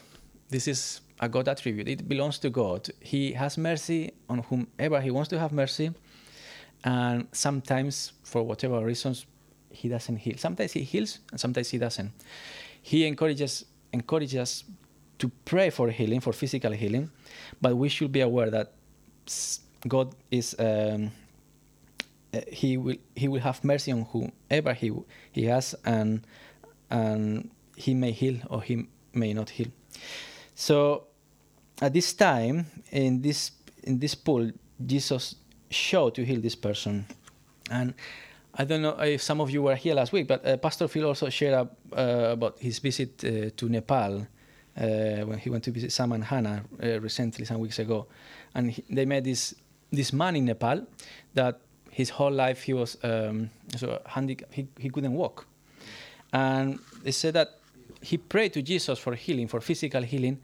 This 0.48 0.66
is 0.66 1.02
a 1.20 1.28
God 1.28 1.48
attribute. 1.48 1.86
It 1.86 2.08
belongs 2.08 2.38
to 2.38 2.48
God. 2.48 2.88
He 3.00 3.32
has 3.32 3.58
mercy 3.58 4.12
on 4.30 4.38
whomever 4.38 5.02
he 5.02 5.10
wants 5.10 5.28
to 5.28 5.38
have 5.38 5.52
mercy, 5.52 5.90
and 6.82 7.28
sometimes, 7.32 8.12
for 8.22 8.42
whatever 8.42 8.82
reasons, 8.82 9.26
he 9.70 9.90
doesn't 9.90 10.16
heal. 10.16 10.38
Sometimes 10.38 10.72
he 10.72 10.80
heals, 10.80 11.18
and 11.30 11.38
sometimes 11.38 11.68
he 11.68 11.76
doesn't. 11.76 12.10
He 12.80 13.04
encourages 13.04 13.66
encourages 13.92 14.64
to 15.18 15.30
pray 15.44 15.70
for 15.70 15.90
healing, 15.90 16.20
for 16.20 16.32
physical 16.32 16.72
healing, 16.72 17.10
but 17.60 17.76
we 17.76 17.88
should 17.88 18.12
be 18.12 18.20
aware 18.20 18.50
that 18.50 18.72
God 19.86 20.14
is. 20.30 20.54
Um, 20.58 21.12
uh, 22.34 22.40
he 22.52 22.76
will 22.76 22.96
he 23.14 23.28
will 23.28 23.40
have 23.40 23.62
mercy 23.64 23.92
on 23.92 24.02
whoever 24.02 24.74
he 24.74 24.92
he 25.32 25.44
has, 25.44 25.74
and 25.84 26.26
and 26.90 27.50
he 27.76 27.94
may 27.94 28.12
heal 28.12 28.36
or 28.50 28.62
he 28.62 28.86
may 29.12 29.32
not 29.32 29.50
heal. 29.50 29.68
So 30.54 31.06
at 31.80 31.92
this 31.92 32.12
time 32.12 32.66
in 32.90 33.22
this 33.22 33.52
in 33.84 33.98
this 33.98 34.14
pool, 34.14 34.50
Jesus 34.84 35.36
showed 35.70 36.14
to 36.14 36.24
heal 36.24 36.40
this 36.40 36.56
person, 36.56 37.06
and 37.70 37.94
I 38.54 38.64
don't 38.64 38.82
know 38.82 38.98
if 39.00 39.22
some 39.22 39.40
of 39.40 39.50
you 39.50 39.62
were 39.62 39.76
here 39.76 39.94
last 39.94 40.12
week, 40.12 40.26
but 40.26 40.44
uh, 40.44 40.56
Pastor 40.56 40.88
Phil 40.88 41.06
also 41.06 41.28
shared 41.28 41.54
uh, 41.54 41.66
about 42.32 42.58
his 42.58 42.78
visit 42.78 43.22
uh, 43.24 43.50
to 43.56 43.68
Nepal 43.68 44.26
uh, 44.76 45.24
when 45.26 45.38
he 45.38 45.50
went 45.50 45.64
to 45.64 45.70
visit 45.70 45.92
Sam 45.92 46.12
and 46.12 46.24
Hannah 46.24 46.62
uh, 46.82 47.00
recently, 47.00 47.44
some 47.44 47.60
weeks 47.60 47.78
ago, 47.78 48.06
and 48.54 48.70
he, 48.70 48.84
they 48.90 49.04
met 49.04 49.24
this 49.24 49.54
this 49.90 50.12
man 50.12 50.36
in 50.36 50.44
Nepal 50.44 50.86
that 51.34 51.60
his 51.90 52.10
whole 52.10 52.32
life 52.32 52.62
he 52.62 52.74
was 52.74 52.98
um, 53.02 53.50
so 53.76 54.00
handicapped, 54.06 54.52
he, 54.52 54.68
he 54.78 54.90
couldn't 54.90 55.14
walk, 55.14 55.46
and 56.32 56.78
they 57.02 57.12
said 57.12 57.34
that 57.34 57.48
he 58.02 58.18
prayed 58.18 58.52
to 58.52 58.62
Jesus 58.62 58.98
for 58.98 59.14
healing, 59.14 59.48
for 59.48 59.60
physical 59.60 60.02
healing, 60.02 60.38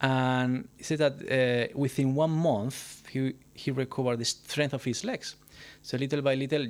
and 0.00 0.68
he 0.76 0.84
said 0.84 0.98
that 0.98 1.12
uh, 1.30 1.78
within 1.78 2.14
one 2.14 2.30
month 2.30 3.02
he 3.10 3.34
he 3.54 3.70
recovered 3.70 4.18
the 4.18 4.24
strength 4.24 4.74
of 4.74 4.84
his 4.84 5.04
legs. 5.04 5.36
So 5.82 5.96
little 5.96 6.22
by 6.22 6.34
little, 6.34 6.66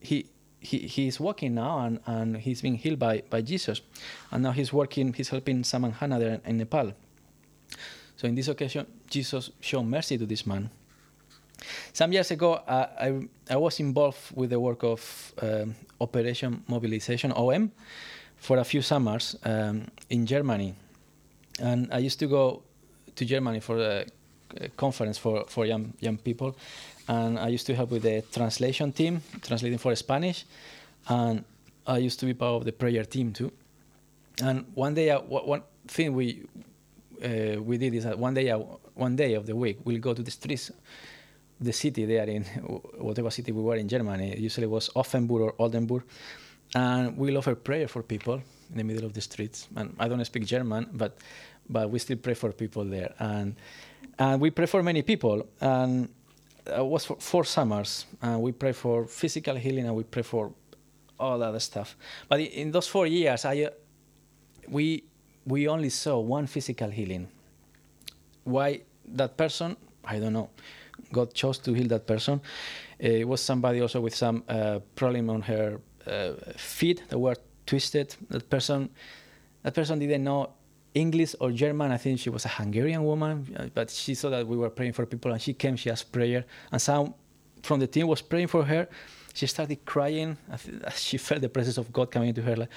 he 0.00 0.26
he 0.60 0.78
he 0.78 1.06
is 1.06 1.20
walking 1.20 1.54
now, 1.54 1.78
and, 1.80 2.00
and 2.06 2.36
he's 2.36 2.62
being 2.62 2.76
healed 2.76 2.98
by, 2.98 3.22
by 3.30 3.42
Jesus, 3.42 3.80
and 4.30 4.42
now 4.42 4.52
he's 4.52 4.72
working. 4.72 5.12
He's 5.12 5.28
helping 5.28 5.64
Sam 5.64 5.84
and 5.84 5.94
Hannah 5.94 6.18
there 6.18 6.40
in 6.44 6.58
Nepal. 6.58 6.92
So 8.16 8.26
in 8.26 8.34
this 8.34 8.48
occasion, 8.48 8.86
Jesus 9.08 9.50
showed 9.60 9.84
mercy 9.84 10.18
to 10.18 10.26
this 10.26 10.46
man. 10.46 10.70
Some 11.92 12.12
years 12.12 12.30
ago, 12.30 12.54
uh, 12.54 12.86
I 13.00 13.28
I 13.50 13.56
was 13.56 13.80
involved 13.80 14.18
with 14.34 14.50
the 14.50 14.60
work 14.60 14.82
of 14.82 15.32
um, 15.42 15.74
Operation 16.00 16.62
Mobilization 16.66 17.32
(OM) 17.32 17.70
for 18.36 18.58
a 18.58 18.64
few 18.64 18.82
summers 18.82 19.36
um, 19.44 19.86
in 20.10 20.26
Germany, 20.26 20.74
and 21.60 21.88
I 21.92 21.98
used 21.98 22.18
to 22.20 22.26
go 22.26 22.62
to 23.14 23.24
Germany 23.24 23.60
for 23.60 23.78
a, 23.78 24.04
a 24.04 24.06
conference 24.76 25.18
for, 25.18 25.44
for 25.46 25.66
young 25.66 25.92
young 26.00 26.18
people, 26.18 26.56
and 27.08 27.38
I 27.38 27.48
used 27.48 27.66
to 27.66 27.74
help 27.74 27.90
with 27.90 28.02
the 28.02 28.22
translation 28.32 28.92
team, 28.92 29.22
translating 29.42 29.78
for 29.78 29.94
Spanish, 29.96 30.44
and 31.08 31.44
I 31.86 31.98
used 31.98 32.20
to 32.20 32.26
be 32.26 32.34
part 32.34 32.56
of 32.56 32.64
the 32.64 32.72
prayer 32.72 33.04
team 33.04 33.32
too. 33.32 33.50
And 34.42 34.66
one 34.74 34.94
day, 34.94 35.10
uh, 35.10 35.20
one 35.20 35.62
thing 35.86 36.14
we 36.14 36.44
uh, 37.24 37.60
we 37.62 37.78
did 37.78 37.94
is 37.94 38.04
that 38.04 38.18
one 38.18 38.34
day, 38.34 38.50
uh, 38.50 38.58
one 38.94 39.16
day 39.16 39.34
of 39.34 39.46
the 39.46 39.56
week, 39.56 39.78
we'll 39.84 40.00
go 40.00 40.14
to 40.14 40.22
the 40.22 40.30
streets, 40.30 40.70
the 41.60 41.72
city 41.72 42.04
there 42.04 42.28
in 42.28 42.44
whatever 42.98 43.30
city 43.30 43.52
we 43.52 43.62
were 43.62 43.76
in 43.76 43.88
Germany. 43.88 44.36
Usually 44.38 44.66
it 44.66 44.70
was 44.70 44.90
Offenburg 44.94 45.40
or 45.40 45.54
Oldenburg, 45.58 46.02
and 46.74 47.16
we'll 47.16 47.38
offer 47.38 47.54
prayer 47.54 47.88
for 47.88 48.02
people 48.02 48.42
in 48.70 48.76
the 48.76 48.84
middle 48.84 49.04
of 49.04 49.14
the 49.14 49.20
streets. 49.20 49.66
And 49.76 49.96
I 49.98 50.08
don't 50.08 50.24
speak 50.24 50.44
German, 50.44 50.88
but 50.92 51.18
but 51.68 51.90
we 51.90 51.98
still 51.98 52.16
pray 52.16 52.34
for 52.34 52.52
people 52.52 52.84
there, 52.84 53.14
and 53.18 53.56
and 54.18 54.40
we 54.40 54.50
pray 54.50 54.66
for 54.66 54.82
many 54.82 55.02
people. 55.02 55.46
And 55.60 56.08
it 56.66 56.84
was 56.84 57.06
for 57.06 57.16
four 57.18 57.44
summers, 57.44 58.06
and 58.20 58.42
we 58.42 58.52
pray 58.52 58.72
for 58.72 59.06
physical 59.06 59.56
healing, 59.56 59.86
and 59.86 59.96
we 59.96 60.04
pray 60.04 60.22
for 60.22 60.52
all 61.18 61.42
other 61.42 61.60
stuff. 61.60 61.96
But 62.28 62.40
in 62.40 62.70
those 62.70 62.86
four 62.86 63.06
years, 63.06 63.44
I 63.44 63.62
uh, 63.62 63.70
we 64.68 65.04
we 65.46 65.68
only 65.68 65.90
saw 65.90 66.18
one 66.18 66.46
physical 66.46 66.90
healing. 66.90 67.28
Why 68.44 68.82
that 69.16 69.36
person? 69.36 69.76
I 70.04 70.18
don't 70.18 70.32
know. 70.32 70.50
God 71.12 71.32
chose 71.34 71.58
to 71.58 71.72
heal 71.72 71.88
that 71.88 72.06
person. 72.06 72.40
Uh, 73.02 73.08
it 73.08 73.28
was 73.28 73.40
somebody 73.40 73.80
also 73.80 74.00
with 74.00 74.14
some 74.14 74.42
uh, 74.48 74.80
problem 74.94 75.30
on 75.30 75.42
her 75.42 75.80
uh, 76.06 76.32
feet 76.56 77.02
that 77.08 77.18
were 77.18 77.36
twisted. 77.66 78.16
That 78.30 78.50
person, 78.50 78.90
that 79.62 79.74
person 79.74 79.98
didn't 79.98 80.24
know 80.24 80.50
English 80.98 81.34
or 81.40 81.50
German. 81.52 81.92
I 81.92 81.96
think 81.96 82.18
she 82.18 82.30
was 82.30 82.44
a 82.44 82.48
Hungarian 82.48 83.04
woman, 83.04 83.54
uh, 83.56 83.66
but 83.74 83.90
she 83.90 84.14
saw 84.14 84.30
that 84.30 84.46
we 84.46 84.56
were 84.56 84.70
praying 84.70 84.94
for 84.94 85.06
people, 85.06 85.32
and 85.32 85.40
she 85.40 85.54
came. 85.54 85.76
She 85.76 85.90
asked 85.90 86.10
prayer, 86.12 86.44
and 86.72 86.80
some 86.80 87.14
from 87.62 87.80
the 87.80 87.86
team 87.86 88.06
was 88.06 88.22
praying 88.22 88.48
for 88.48 88.64
her. 88.64 88.88
She 89.34 89.46
started 89.46 89.84
crying. 89.84 90.36
She 90.96 91.18
felt 91.18 91.40
the 91.40 91.48
presence 91.48 91.78
of 91.78 91.92
God 91.92 92.10
coming 92.10 92.30
into 92.30 92.42
her 92.42 92.68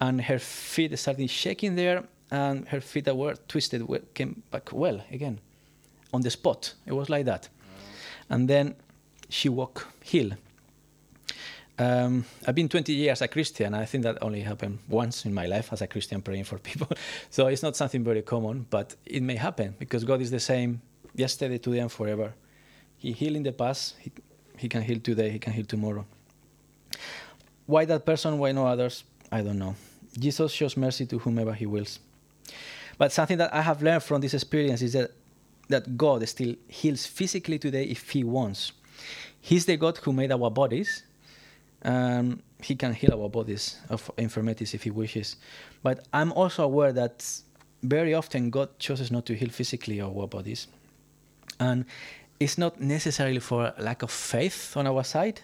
and 0.00 0.20
her 0.22 0.38
feet 0.38 0.98
started 0.98 1.28
shaking 1.28 1.76
there, 1.76 2.04
and 2.30 2.66
her 2.68 2.80
feet 2.80 3.04
that 3.04 3.16
were 3.16 3.34
twisted 3.48 3.86
came 4.14 4.42
back 4.50 4.72
well 4.72 5.02
again, 5.10 5.38
on 6.12 6.22
the 6.22 6.30
spot. 6.30 6.74
It 6.86 6.92
was 6.92 7.10
like 7.10 7.26
that, 7.26 7.48
and 8.28 8.48
then 8.48 8.76
she 9.28 9.48
walked 9.48 9.84
healed. 10.02 10.36
Um, 11.80 12.26
I've 12.46 12.54
been 12.54 12.68
20 12.68 12.92
years 12.92 13.22
a 13.22 13.28
Christian. 13.28 13.72
I 13.72 13.86
think 13.86 14.04
that 14.04 14.18
only 14.22 14.42
happened 14.42 14.80
once 14.86 15.24
in 15.24 15.32
my 15.32 15.46
life 15.46 15.72
as 15.72 15.80
a 15.80 15.86
Christian 15.86 16.20
praying 16.20 16.44
for 16.44 16.58
people. 16.70 16.88
so 17.30 17.46
it's 17.46 17.62
not 17.62 17.74
something 17.74 18.04
very 18.04 18.20
common, 18.20 18.66
but 18.68 18.94
it 19.06 19.22
may 19.22 19.36
happen 19.36 19.74
because 19.78 20.04
God 20.04 20.20
is 20.20 20.30
the 20.30 20.40
same 20.40 20.82
yesterday, 21.14 21.56
today, 21.56 21.78
and 21.78 21.90
forever. 21.90 22.34
He 22.98 23.12
healed 23.12 23.36
in 23.36 23.44
the 23.44 23.52
past. 23.52 23.96
He, 23.98 24.12
he 24.58 24.68
can 24.68 24.82
heal 24.82 25.00
today. 25.00 25.30
He 25.30 25.38
can 25.38 25.54
heal 25.54 25.64
tomorrow. 25.64 26.04
Why 27.64 27.86
that 27.86 28.04
person? 28.04 28.38
Why 28.38 28.52
no 28.52 28.66
others? 28.66 29.04
I 29.32 29.40
don't 29.40 29.58
know. 29.58 29.74
Jesus 30.18 30.52
shows 30.52 30.76
mercy 30.76 31.06
to 31.06 31.18
whomever 31.18 31.54
He 31.54 31.64
wills. 31.64 31.98
But 32.98 33.10
something 33.10 33.38
that 33.38 33.54
I 33.54 33.62
have 33.62 33.82
learned 33.82 34.02
from 34.02 34.20
this 34.20 34.34
experience 34.34 34.82
is 34.82 34.92
that 34.92 35.12
that 35.68 35.96
God 35.96 36.28
still 36.28 36.56
heals 36.68 37.06
physically 37.06 37.58
today 37.58 37.84
if 37.84 38.10
He 38.10 38.22
wants. 38.22 38.72
He's 39.40 39.64
the 39.64 39.78
God 39.78 39.96
who 39.96 40.12
made 40.12 40.30
our 40.30 40.50
bodies 40.50 41.04
um, 41.82 42.42
he 42.62 42.76
can 42.76 42.92
heal 42.92 43.20
our 43.20 43.28
bodies 43.28 43.78
of 43.88 44.10
infirmities 44.16 44.74
if 44.74 44.82
he 44.82 44.90
wishes. 44.90 45.36
But 45.82 46.06
I'm 46.12 46.32
also 46.32 46.64
aware 46.64 46.92
that 46.92 47.26
very 47.82 48.14
often 48.14 48.50
God 48.50 48.78
chooses 48.78 49.10
not 49.10 49.26
to 49.26 49.34
heal 49.34 49.48
physically 49.48 50.00
our 50.00 50.26
bodies. 50.26 50.66
And 51.58 51.84
it's 52.38 52.58
not 52.58 52.80
necessarily 52.80 53.40
for 53.40 53.72
lack 53.78 54.02
of 54.02 54.10
faith 54.10 54.76
on 54.76 54.86
our 54.86 55.04
side, 55.04 55.40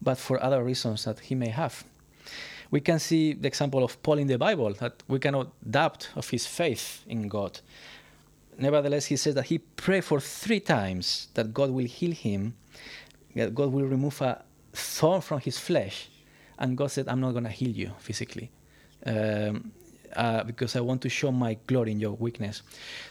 but 0.00 0.18
for 0.18 0.42
other 0.42 0.62
reasons 0.62 1.04
that 1.04 1.20
he 1.20 1.34
may 1.34 1.48
have. 1.48 1.84
We 2.70 2.80
can 2.80 2.98
see 2.98 3.34
the 3.34 3.48
example 3.48 3.84
of 3.84 4.02
Paul 4.02 4.18
in 4.18 4.28
the 4.28 4.38
Bible, 4.38 4.72
that 4.74 5.02
we 5.06 5.18
cannot 5.18 5.48
doubt 5.70 6.08
of 6.16 6.30
his 6.30 6.46
faith 6.46 7.04
in 7.06 7.28
God. 7.28 7.60
Nevertheless, 8.58 9.06
he 9.06 9.16
says 9.16 9.34
that 9.34 9.46
he 9.46 9.58
prayed 9.58 10.04
for 10.04 10.20
three 10.20 10.60
times 10.60 11.28
that 11.34 11.52
God 11.52 11.70
will 11.70 11.86
heal 11.86 12.12
him, 12.12 12.54
that 13.34 13.54
God 13.54 13.72
will 13.72 13.84
remove 13.84 14.20
a 14.22 14.42
thorn 14.72 15.20
from 15.20 15.40
his 15.40 15.58
flesh, 15.58 16.08
and 16.58 16.76
God 16.76 16.90
said, 16.90 17.08
I'm 17.08 17.20
not 17.20 17.32
going 17.32 17.44
to 17.44 17.50
heal 17.50 17.70
you 17.70 17.92
physically. 17.98 18.50
Um, 19.04 19.72
uh, 20.16 20.44
because 20.44 20.76
I 20.76 20.80
want 20.80 21.00
to 21.02 21.08
show 21.08 21.32
my 21.32 21.56
glory 21.66 21.92
in 21.92 22.00
your 22.00 22.12
weakness. 22.12 22.62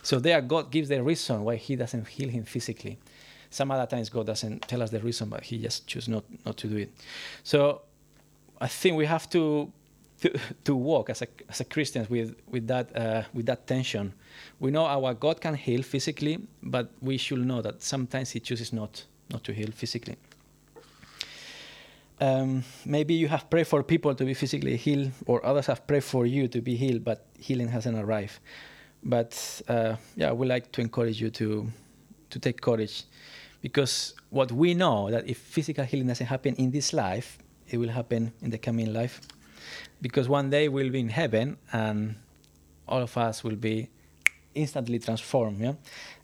So 0.04 0.20
there, 0.20 0.40
God 0.42 0.72
gives 0.72 0.90
the 0.90 1.02
reason 1.02 1.44
why 1.44 1.56
He 1.56 1.76
doesn't 1.76 2.08
heal 2.08 2.30
him 2.30 2.44
physically. 2.44 3.00
Some 3.50 3.72
other 3.72 3.86
times 3.86 4.10
God 4.10 4.28
doesn't 4.28 4.68
tell 4.68 4.82
us 4.82 4.92
the 4.92 5.00
reason, 5.00 5.30
but 5.30 5.44
He 5.44 5.58
just 5.58 5.88
chooses 5.88 6.10
not 6.10 6.24
not 6.46 6.58
to 6.58 6.68
do 6.68 6.78
it. 6.78 6.92
So 7.44 7.82
I 8.60 8.68
think 8.68 8.98
we 8.98 9.06
have 9.06 9.30
to 9.32 9.72
to, 10.22 10.40
to 10.64 10.76
walk 10.76 11.10
as 11.10 11.22
a 11.22 11.28
as 11.50 11.60
a 11.60 11.66
Christians 11.66 12.10
with 12.10 12.36
with 12.48 12.68
that 12.68 12.96
uh, 12.96 13.24
with 13.34 13.48
that 13.48 13.68
tension. 13.68 14.14
We 14.60 14.72
know 14.72 14.86
our 14.86 15.14
God 15.14 15.42
can 15.42 15.56
heal 15.56 15.82
physically, 15.82 16.40
but 16.62 16.92
we 17.02 17.18
should 17.18 17.46
know 17.46 17.62
that 17.62 17.82
sometimes 17.82 18.32
He 18.32 18.40
chooses 18.40 18.72
not 18.72 19.06
not 19.32 19.44
to 19.46 19.54
heal 19.54 19.72
physically. 19.72 20.18
Um, 22.22 22.64
maybe 22.86 23.16
you 23.16 23.28
have 23.30 23.50
prayed 23.50 23.66
for 23.66 23.82
people 23.82 24.14
to 24.14 24.24
be 24.24 24.36
physically 24.36 24.78
healed, 24.78 25.12
or 25.26 25.44
others 25.44 25.66
have 25.66 25.88
prayed 25.88 26.04
for 26.04 26.28
you 26.28 26.48
to 26.50 26.62
be 26.62 26.76
healed, 26.76 27.04
but 27.04 27.26
healing 27.40 27.68
hasn't 27.68 27.98
arrived. 27.98 28.40
But 29.04 29.62
uh, 29.68 29.96
yeah, 30.16 30.30
I 30.30 30.32
would 30.32 30.48
like 30.48 30.72
to 30.74 30.82
encourage 30.82 31.20
you 31.20 31.32
to 31.32 31.68
to 32.30 32.40
take 32.40 32.62
courage, 32.62 33.04
because 33.62 34.14
what 34.30 34.52
we 34.52 34.76
know 34.76 35.10
that 35.10 35.28
if 35.28 35.38
physical 35.38 35.84
healing 35.84 36.08
doesn't 36.08 36.28
happen 36.28 36.54
in 36.56 36.70
this 36.70 36.94
life, 36.94 37.40
it 37.68 37.78
will 37.78 37.90
happen 37.90 38.32
in 38.42 38.52
the 38.52 38.58
coming 38.60 38.94
life. 38.94 39.20
Because 40.00 40.30
one 40.30 40.50
day 40.52 40.70
we'll 40.70 40.92
be 40.92 41.00
in 41.00 41.10
heaven, 41.10 41.58
and 41.74 42.16
all 42.88 43.02
of 43.02 43.18
us 43.18 43.44
will 43.44 43.56
be 43.56 43.90
instantly 44.54 45.00
transformed. 45.00 45.60
Yeah, 45.60 45.74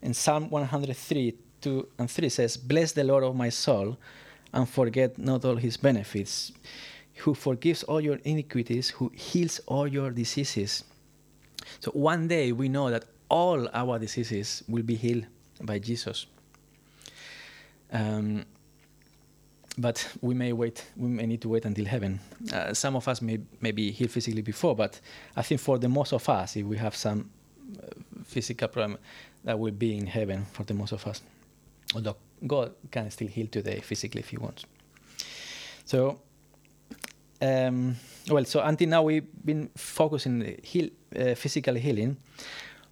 and 0.03 0.15
Psalm 0.15 0.51
103, 0.51 1.33
2 1.61 1.87
and 1.97 2.11
3 2.11 2.29
says, 2.29 2.55
"Bless 2.55 2.91
the 2.91 3.03
Lord 3.03 3.23
of 3.23 3.35
my 3.35 3.49
soul." 3.49 3.97
And 4.57 4.67
forget 4.67 5.19
not 5.19 5.45
all 5.45 5.55
his 5.55 5.77
benefits, 5.77 6.51
who 7.17 7.35
forgives 7.35 7.83
all 7.83 8.01
your 8.01 8.17
iniquities, 8.23 8.89
who 8.89 9.11
heals 9.13 9.59
all 9.67 9.87
your 9.87 10.09
diseases. 10.09 10.83
So 11.79 11.91
one 11.91 12.27
day 12.27 12.51
we 12.51 12.67
know 12.67 12.89
that 12.89 13.05
all 13.29 13.69
our 13.71 13.99
diseases 13.99 14.63
will 14.67 14.83
be 14.83 14.95
healed 14.95 15.25
by 15.61 15.77
Jesus. 15.77 16.25
Um, 17.91 18.45
but 19.77 20.07
we 20.21 20.33
may 20.33 20.53
wait. 20.53 20.83
We 20.95 21.07
may 21.07 21.27
need 21.27 21.41
to 21.41 21.49
wait 21.49 21.65
until 21.65 21.85
heaven. 21.85 22.19
Uh, 22.51 22.73
some 22.73 22.95
of 22.95 23.07
us 23.07 23.21
may, 23.21 23.37
may 23.61 23.71
be 23.71 23.91
healed 23.91 24.09
physically 24.09 24.41
before, 24.41 24.75
but 24.75 24.99
I 25.35 25.43
think 25.43 25.61
for 25.61 25.77
the 25.77 25.87
most 25.87 26.13
of 26.13 26.27
us, 26.29 26.55
if 26.55 26.65
we 26.65 26.77
have 26.77 26.95
some 26.95 27.29
uh, 27.77 27.85
physical 28.25 28.69
problem, 28.69 28.97
that 29.43 29.59
will 29.59 29.71
be 29.71 29.95
in 29.95 30.07
heaven 30.07 30.45
for 30.51 30.63
the 30.63 30.73
most 30.73 30.93
of 30.93 31.05
us. 31.05 31.21
Although 31.93 32.17
God 32.45 32.73
can 32.91 33.09
still 33.11 33.27
heal 33.27 33.47
today 33.47 33.79
physically 33.79 34.19
if 34.19 34.29
He 34.29 34.37
wants. 34.37 34.65
So, 35.85 36.19
um, 37.41 37.95
well, 38.29 38.45
so 38.45 38.61
until 38.61 38.89
now 38.89 39.03
we've 39.03 39.27
been 39.45 39.69
focusing 39.75 40.59
heal, 40.63 40.89
uh, 41.15 41.35
physical 41.35 41.75
healing, 41.75 42.17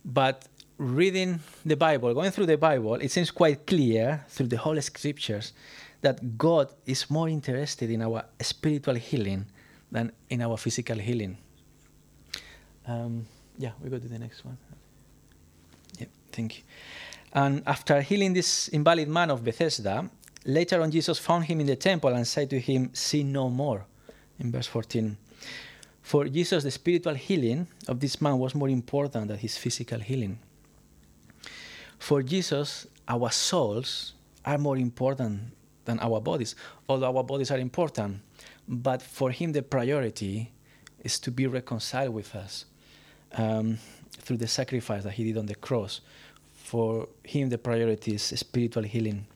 but 0.04 0.48
reading 0.78 1.40
the 1.66 1.76
Bible, 1.76 2.14
going 2.14 2.32
through 2.32 2.46
the 2.48 2.58
Bible, 2.58 2.96
it 2.96 3.12
seems 3.12 3.32
quite 3.32 3.66
clear 3.66 4.26
through 4.30 4.48
the 4.48 4.58
whole 4.58 4.80
scriptures 4.82 5.54
that 6.02 6.38
God 6.38 6.70
is 6.86 7.10
more 7.10 7.30
interested 7.30 7.90
in 7.90 8.02
our 8.02 8.26
spiritual 8.42 8.96
healing 8.96 9.46
than 9.92 10.12
in 10.30 10.42
our 10.42 10.58
physical 10.58 10.98
healing. 10.98 11.38
Um, 12.88 13.26
yeah, 13.58 13.72
we 13.82 13.90
go 13.90 13.98
to 13.98 14.08
the 14.08 14.20
next 14.20 14.46
one. 14.46 14.58
Yeah, 15.98 16.08
And 17.34 17.64
after 17.66 18.02
healing 18.02 18.34
this 18.34 18.70
invalid 18.70 19.08
man 19.08 19.30
of 19.30 19.44
Bethesda, 19.44 20.10
later 20.46 20.82
on 20.82 20.92
Jesus 20.92 21.20
found 21.20 21.46
him 21.46 21.60
in 21.60 21.68
the 21.68 21.76
temple 21.76 22.14
and 22.14 22.26
said 22.28 22.50
to 22.50 22.60
him, 22.60 22.92
Sin 22.94 23.32
no 23.32 23.50
more. 23.50 23.86
In 24.40 24.52
verse 24.52 24.68
14. 24.68 25.18
For 26.02 26.26
Jesus, 26.26 26.64
the 26.64 26.72
spiritual 26.72 27.16
healing 27.16 27.68
of 27.88 28.00
this 28.00 28.22
man 28.22 28.38
was 28.38 28.54
more 28.54 28.70
important 28.70 29.28
than 29.28 29.38
his 29.38 29.58
physical 29.58 30.00
healing. 30.00 30.38
For 31.98 32.22
Jesus, 32.22 32.88
our 33.08 33.32
souls 33.32 34.14
are 34.46 34.58
more 34.58 34.78
important 34.78 35.42
than 35.86 36.00
our 36.00 36.22
bodies, 36.22 36.56
although 36.88 37.16
our 37.16 37.24
bodies 37.24 37.50
are 37.52 37.58
important. 37.58 38.20
But 38.68 39.02
for 39.02 39.32
him, 39.32 39.52
the 39.52 39.64
priority 39.64 40.52
is 41.04 41.20
to 41.20 41.32
be 41.32 41.48
reconciled 41.48 42.14
with 42.14 42.36
us 42.36 42.66
um, 43.38 43.78
through 44.12 44.38
the 44.38 44.48
sacrifice 44.48 45.04
that 45.04 45.14
he 45.14 45.24
did 45.24 45.38
on 45.38 45.46
the 45.46 45.56
cross 45.56 46.02
for 46.66 47.08
him 47.24 47.50
the 47.50 47.58
priority 47.58 48.16
is 48.16 48.24
spiritual 48.24 48.84
healing. 48.84 49.28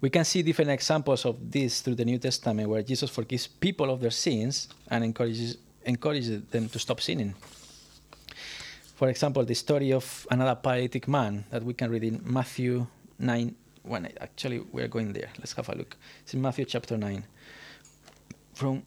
We 0.00 0.10
can 0.10 0.24
see 0.24 0.42
different 0.42 0.70
examples 0.70 1.24
of 1.24 1.50
this 1.50 1.80
through 1.80 1.96
the 1.96 2.04
New 2.04 2.18
Testament 2.18 2.68
where 2.68 2.82
Jesus 2.82 3.10
forgives 3.10 3.46
people 3.48 3.90
of 3.90 4.00
their 4.00 4.10
sins 4.10 4.68
and 4.88 5.04
encourages, 5.04 5.58
encourages 5.84 6.42
them 6.44 6.68
to 6.68 6.78
stop 6.78 7.00
sinning. 7.00 7.34
For 8.94 9.08
example, 9.08 9.44
the 9.44 9.54
story 9.54 9.92
of 9.92 10.26
another 10.30 10.54
paralytic 10.54 11.08
man 11.08 11.44
that 11.50 11.64
we 11.64 11.74
can 11.74 11.90
read 11.90 12.04
in 12.04 12.20
Matthew 12.24 12.86
9. 13.18 13.54
When 13.82 14.06
actually 14.20 14.60
we're 14.60 14.86
going 14.86 15.12
there. 15.12 15.30
Let's 15.38 15.54
have 15.54 15.68
a 15.68 15.74
look. 15.74 15.96
It's 16.22 16.34
in 16.34 16.40
Matthew 16.40 16.64
chapter 16.64 16.96
9. 16.96 17.24
From 18.54 18.84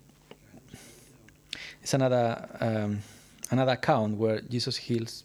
it's 1.82 1.94
another 1.94 2.48
um, 2.62 3.02
another 3.52 3.74
account 3.74 4.18
where 4.18 4.42
Jesus 4.42 4.78
heals 4.78 5.24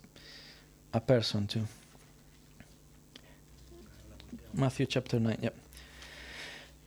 a 0.92 1.00
person 1.00 1.46
too. 1.46 1.66
Matthew 4.52 4.87
chapter 4.87 5.20
9, 5.20 5.38
yep. 5.42 5.56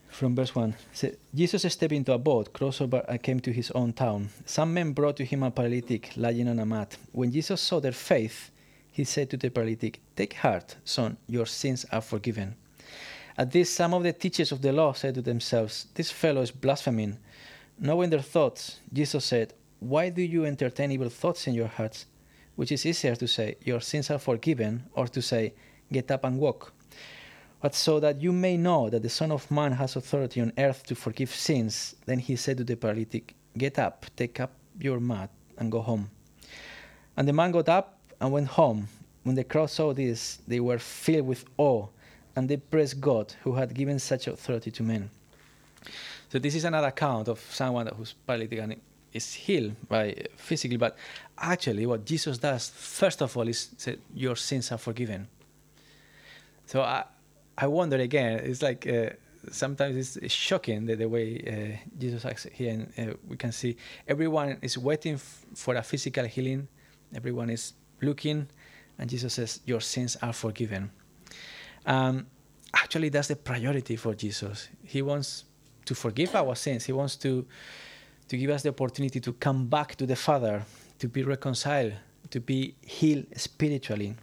From 0.09 0.35
verse 0.35 0.53
1. 0.53 0.75
Jesus 1.33 1.73
stepped 1.73 1.93
into 1.93 2.13
a 2.13 2.17
boat, 2.17 2.53
crossed 2.53 2.81
over, 2.81 3.03
and 3.07 3.23
came 3.23 3.39
to 3.39 3.51
his 3.51 3.71
own 3.71 3.93
town. 3.93 4.29
Some 4.45 4.73
men 4.73 4.91
brought 4.91 5.17
to 5.17 5.25
him 5.25 5.43
a 5.43 5.49
paralytic 5.49 6.11
lying 6.15 6.47
on 6.47 6.59
a 6.59 6.65
mat. 6.65 6.97
When 7.11 7.31
Jesus 7.31 7.61
saw 7.61 7.79
their 7.79 7.93
faith, 7.93 8.51
he 8.91 9.05
said 9.05 9.29
to 9.31 9.37
the 9.37 9.49
paralytic, 9.49 10.01
Take 10.15 10.33
heart, 10.33 10.75
son, 10.83 11.17
your 11.27 11.47
sins 11.47 11.85
are 11.91 12.01
forgiven. 12.01 12.55
At 13.37 13.51
this, 13.51 13.73
some 13.73 13.93
of 13.95 14.03
the 14.03 14.13
teachers 14.13 14.51
of 14.51 14.61
the 14.61 14.71
law 14.71 14.93
said 14.93 15.15
to 15.15 15.21
themselves, 15.21 15.87
This 15.95 16.11
fellow 16.11 16.41
is 16.41 16.51
blaspheming. 16.51 17.17
Knowing 17.79 18.11
their 18.11 18.19
thoughts, 18.21 18.79
Jesus 18.93 19.25
said, 19.25 19.53
Why 19.83 20.09
do 20.09 20.21
you 20.21 20.45
entertain 20.45 20.91
evil 20.91 21.09
thoughts 21.09 21.47
in 21.47 21.53
your 21.53 21.67
hearts? 21.67 22.05
which 22.55 22.71
is 22.71 22.85
easier 22.85 23.15
to 23.15 23.27
say, 23.27 23.55
Your 23.63 23.79
sins 23.79 24.09
are 24.11 24.19
forgiven, 24.19 24.83
or 24.93 25.07
to 25.07 25.21
say, 25.21 25.53
Get 25.91 26.11
up 26.11 26.23
and 26.23 26.39
walk. 26.39 26.73
But 27.61 27.75
so 27.75 27.99
that 27.99 28.21
you 28.21 28.31
may 28.33 28.57
know 28.57 28.89
that 28.89 29.01
the 29.01 29.09
Son 29.09 29.31
of 29.31 29.49
Man 29.49 29.71
has 29.73 29.95
authority 29.95 30.41
on 30.41 30.51
earth 30.57 30.85
to 30.87 30.95
forgive 30.95 31.29
sins, 31.29 31.95
then 32.05 32.19
he 32.19 32.35
said 32.35 32.57
to 32.57 32.63
the 32.63 32.75
paralytic, 32.75 33.35
Get 33.57 33.79
up, 33.79 34.05
take 34.15 34.39
up 34.39 34.51
your 34.79 34.99
mat, 34.99 35.29
and 35.57 35.71
go 35.71 35.81
home. 35.81 36.09
And 37.15 37.27
the 37.27 37.33
man 37.33 37.51
got 37.51 37.69
up 37.69 37.99
and 38.19 38.31
went 38.31 38.47
home. 38.47 38.87
When 39.23 39.35
the 39.35 39.43
crowd 39.43 39.69
saw 39.69 39.93
this, 39.93 40.39
they 40.47 40.59
were 40.59 40.79
filled 40.79 41.27
with 41.27 41.45
awe, 41.57 41.87
and 42.35 42.49
they 42.49 42.57
praised 42.57 42.99
God 42.99 43.33
who 43.43 43.53
had 43.53 43.73
given 43.73 43.99
such 43.99 44.27
authority 44.27 44.71
to 44.71 44.83
men. 44.83 45.09
So 46.29 46.39
this 46.39 46.55
is 46.55 46.65
another 46.65 46.87
account 46.87 47.27
of 47.27 47.39
someone 47.39 47.87
who's 47.87 48.13
paralytic 48.13 48.59
and 48.59 48.75
is 49.13 49.33
healed 49.33 49.75
by 49.87 50.15
physically, 50.35 50.77
but 50.77 50.97
actually 51.37 51.85
what 51.85 52.05
Jesus 52.05 52.37
does 52.37 52.69
first 52.69 53.21
of 53.21 53.35
all 53.37 53.47
is 53.47 53.69
say 53.77 53.97
your 54.13 54.35
sins 54.35 54.71
are 54.71 54.77
forgiven. 54.77 55.27
So 56.65 56.81
I, 56.81 57.03
I 57.57 57.67
wonder 57.67 57.97
again. 57.97 58.39
It's 58.39 58.61
like 58.61 58.87
uh, 58.87 59.09
sometimes 59.51 59.95
it's, 59.95 60.15
it's 60.17 60.33
shocking 60.33 60.85
the, 60.85 60.95
the 60.95 61.07
way 61.07 61.77
uh, 61.77 61.89
Jesus 61.99 62.25
acts 62.25 62.47
here, 62.51 62.71
and 62.97 63.11
uh, 63.11 63.13
we 63.27 63.37
can 63.37 63.51
see 63.51 63.75
everyone 64.07 64.57
is 64.61 64.77
waiting 64.77 65.15
f- 65.15 65.45
for 65.55 65.75
a 65.75 65.83
physical 65.83 66.25
healing. 66.25 66.67
Everyone 67.15 67.49
is 67.49 67.73
looking, 68.01 68.47
and 68.97 69.09
Jesus 69.09 69.33
says, 69.33 69.59
"Your 69.65 69.81
sins 69.81 70.17
are 70.21 70.33
forgiven." 70.33 70.91
Um, 71.85 72.27
actually, 72.73 73.09
that's 73.09 73.27
the 73.27 73.35
priority 73.35 73.95
for 73.97 74.15
Jesus. 74.15 74.69
He 74.83 75.01
wants 75.01 75.43
to 75.85 75.93
forgive 75.93 76.35
our 76.35 76.55
sins. 76.55 76.85
He 76.85 76.93
wants 76.93 77.15
to 77.17 77.45
to 78.27 78.37
give 78.37 78.49
us 78.49 78.63
the 78.63 78.69
opportunity 78.69 79.19
to 79.19 79.33
come 79.33 79.67
back 79.67 79.95
to 79.95 80.05
the 80.05 80.15
Father, 80.15 80.63
to 80.99 81.07
be 81.07 81.23
reconciled, 81.23 81.93
to 82.29 82.39
be 82.39 82.75
healed 82.81 83.25
spiritually. 83.35 84.15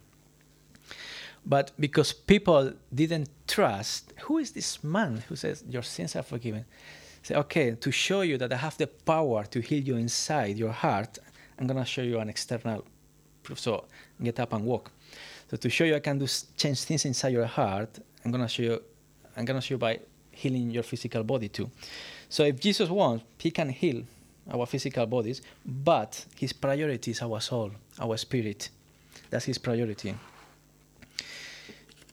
But 1.45 1.71
because 1.79 2.13
people 2.13 2.73
didn't 2.93 3.29
trust, 3.47 4.13
who 4.21 4.37
is 4.37 4.51
this 4.51 4.83
man 4.83 5.23
who 5.27 5.35
says 5.35 5.63
your 5.67 5.81
sins 5.81 6.15
are 6.15 6.23
forgiven? 6.23 6.65
Say, 7.23 7.35
okay, 7.35 7.71
to 7.75 7.91
show 7.91 8.21
you 8.21 8.37
that 8.37 8.51
I 8.51 8.57
have 8.57 8.77
the 8.77 8.87
power 8.87 9.43
to 9.45 9.59
heal 9.59 9.83
you 9.83 9.95
inside 9.95 10.57
your 10.57 10.71
heart, 10.71 11.19
I'm 11.59 11.67
gonna 11.67 11.85
show 11.85 12.01
you 12.01 12.19
an 12.19 12.29
external 12.29 12.83
proof. 13.43 13.59
So 13.59 13.85
get 14.21 14.39
up 14.39 14.53
and 14.53 14.65
walk. 14.65 14.91
So 15.49 15.57
to 15.57 15.69
show 15.69 15.83
you 15.83 15.95
I 15.95 15.99
can 15.99 16.17
do 16.17 16.27
change 16.57 16.83
things 16.83 17.05
inside 17.05 17.33
your 17.33 17.45
heart, 17.45 17.99
I'm 18.23 18.31
gonna 18.31 18.47
show 18.47 18.63
you. 18.63 18.81
I'm 19.37 19.45
gonna 19.45 19.61
show 19.61 19.75
you 19.75 19.79
by 19.79 19.99
healing 20.31 20.71
your 20.71 20.83
physical 20.83 21.23
body 21.23 21.49
too. 21.49 21.69
So 22.31 22.45
if 22.45 22.61
Jesus 22.61 22.89
wants, 22.89 23.25
he 23.37 23.51
can 23.51 23.67
heal 23.67 24.03
our 24.49 24.65
physical 24.65 25.05
bodies, 25.05 25.41
but 25.65 26.25
his 26.39 26.53
priority 26.53 27.11
is 27.11 27.21
our 27.21 27.41
soul, 27.41 27.71
our 27.99 28.15
spirit. 28.15 28.69
That's 29.29 29.43
his 29.43 29.57
priority. 29.57 30.15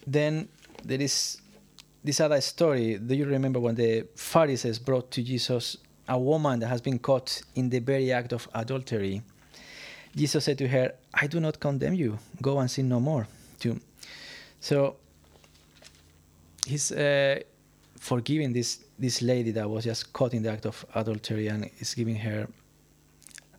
Then 0.04 0.48
there 0.85 1.00
is 1.00 1.40
this 2.02 2.18
other 2.18 2.40
story. 2.40 2.98
Do 2.98 3.14
you 3.14 3.26
remember 3.26 3.61
when 3.61 3.76
the 3.76 4.09
Pharisees 4.16 4.81
brought 4.81 5.12
to 5.12 5.22
Jesus 5.22 5.76
a 6.09 6.18
woman 6.18 6.59
that 6.61 6.66
has 6.66 6.81
been 6.81 6.98
caught 6.98 7.40
in 7.54 7.70
the 7.70 7.78
very 7.78 8.11
act 8.11 8.33
of 8.33 8.48
adultery? 8.54 9.22
Jesus 10.16 10.44
said 10.44 10.59
to 10.59 10.66
her, 10.66 10.94
I 11.14 11.28
do 11.28 11.38
not 11.38 11.61
condemn 11.61 11.94
you. 11.94 12.18
Go 12.42 12.59
and 12.59 12.68
sin 12.68 12.88
no 12.88 12.98
more. 12.98 13.28
Too. 13.61 13.78
So 14.59 14.96
he's 16.66 16.90
uh, 16.90 17.38
forgiving 18.00 18.52
this 18.52 18.81
this 18.98 19.22
lady 19.22 19.52
that 19.52 19.68
was 19.68 19.84
just 19.84 20.12
caught 20.12 20.34
in 20.34 20.42
the 20.42 20.50
act 20.50 20.66
of 20.66 20.84
adultery 20.94 21.46
and 21.48 21.70
is 21.78 21.94
giving 21.94 22.16
her 22.16 22.48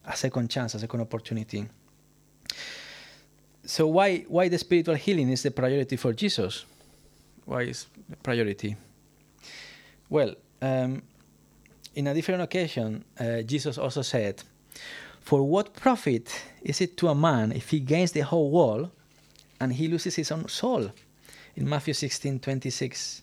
a 0.06 0.16
second 0.16 0.50
chance, 0.50 0.74
a 0.76 0.80
second 0.80 1.02
opportunity. 1.02 1.66
So 3.66 3.88
why 3.88 4.26
why 4.28 4.50
the 4.50 4.58
spiritual 4.58 4.96
healing 4.96 5.30
is 5.30 5.44
the 5.44 5.52
priority 5.52 5.96
for 5.96 6.12
Jesus? 6.14 6.66
Why 7.46 7.64
is 7.64 7.86
the 8.10 8.18
priority? 8.18 8.76
Well, 10.10 10.36
um, 10.62 11.04
in 11.96 12.08
a 12.08 12.14
different 12.14 12.42
occasion, 12.42 13.06
uh, 13.20 13.42
Jesus 13.44 13.78
also 13.78 14.02
said, 14.02 14.44
"For 15.22 15.44
what 15.44 15.74
profit 15.74 16.42
is 16.62 16.82
it 16.82 16.98
to 16.98 17.10
a 17.10 17.16
man 17.16 17.52
if 17.52 17.70
he 17.70 17.80
gains 17.80 18.12
the 18.12 18.22
whole 18.22 18.50
world 18.50 18.90
and 19.60 19.74
he 19.74 19.88
loses 19.88 20.16
his 20.16 20.32
own 20.32 20.48
soul?" 20.48 20.92
In 21.56 21.70
Matthew 21.70 21.94
16, 21.94 22.40
26 22.40 23.22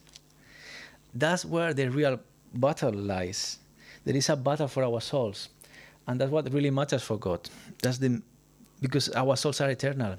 that's 1.19 1.45
where 1.45 1.75
the 1.75 1.89
real 1.89 2.21
battle 2.55 2.93
lies. 2.93 3.59
There 4.05 4.17
is 4.17 4.29
a 4.29 4.37
battle 4.37 4.69
for 4.69 4.85
our 4.85 5.01
souls, 5.01 5.49
and 6.07 6.21
that's 6.21 6.31
what 6.31 6.53
really 6.53 6.71
matters 6.71 7.03
for 7.03 7.19
God. 7.19 7.49
That's 7.83 7.99
the 7.99 8.23
because 8.81 9.09
our 9.11 9.37
souls 9.37 9.61
are 9.61 9.71
eternal. 9.71 10.17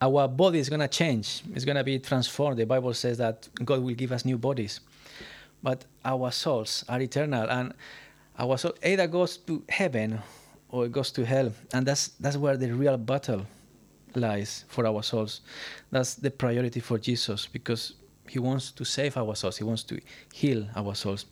Our 0.00 0.28
body 0.28 0.58
is 0.58 0.68
gonna 0.68 0.88
change. 0.88 1.42
It's 1.54 1.64
gonna 1.64 1.84
be 1.84 1.98
transformed. 1.98 2.58
The 2.58 2.66
Bible 2.66 2.94
says 2.94 3.18
that 3.18 3.48
God 3.64 3.82
will 3.82 3.94
give 3.94 4.12
us 4.12 4.24
new 4.24 4.38
bodies, 4.38 4.80
but 5.62 5.84
our 6.04 6.30
souls 6.30 6.84
are 6.88 7.00
eternal, 7.00 7.48
and 7.50 7.74
our 8.38 8.58
soul 8.58 8.72
either 8.84 9.06
goes 9.06 9.36
to 9.38 9.62
heaven 9.68 10.20
or 10.68 10.86
it 10.86 10.92
goes 10.92 11.10
to 11.12 11.24
hell, 11.24 11.52
and 11.72 11.86
that's 11.86 12.08
that's 12.20 12.36
where 12.36 12.56
the 12.56 12.72
real 12.72 12.96
battle 12.96 13.46
lies 14.14 14.64
for 14.68 14.86
our 14.86 15.02
souls. 15.02 15.40
That's 15.90 16.14
the 16.14 16.30
priority 16.30 16.80
for 16.80 16.98
Jesus 16.98 17.46
because 17.46 17.94
he 18.28 18.38
wants 18.38 18.70
to 18.72 18.84
save 18.84 19.16
our 19.16 19.34
souls. 19.34 19.58
He 19.58 19.64
wants 19.64 19.82
to 19.84 20.00
heal 20.32 20.66
our 20.74 20.94
souls. 20.94 21.26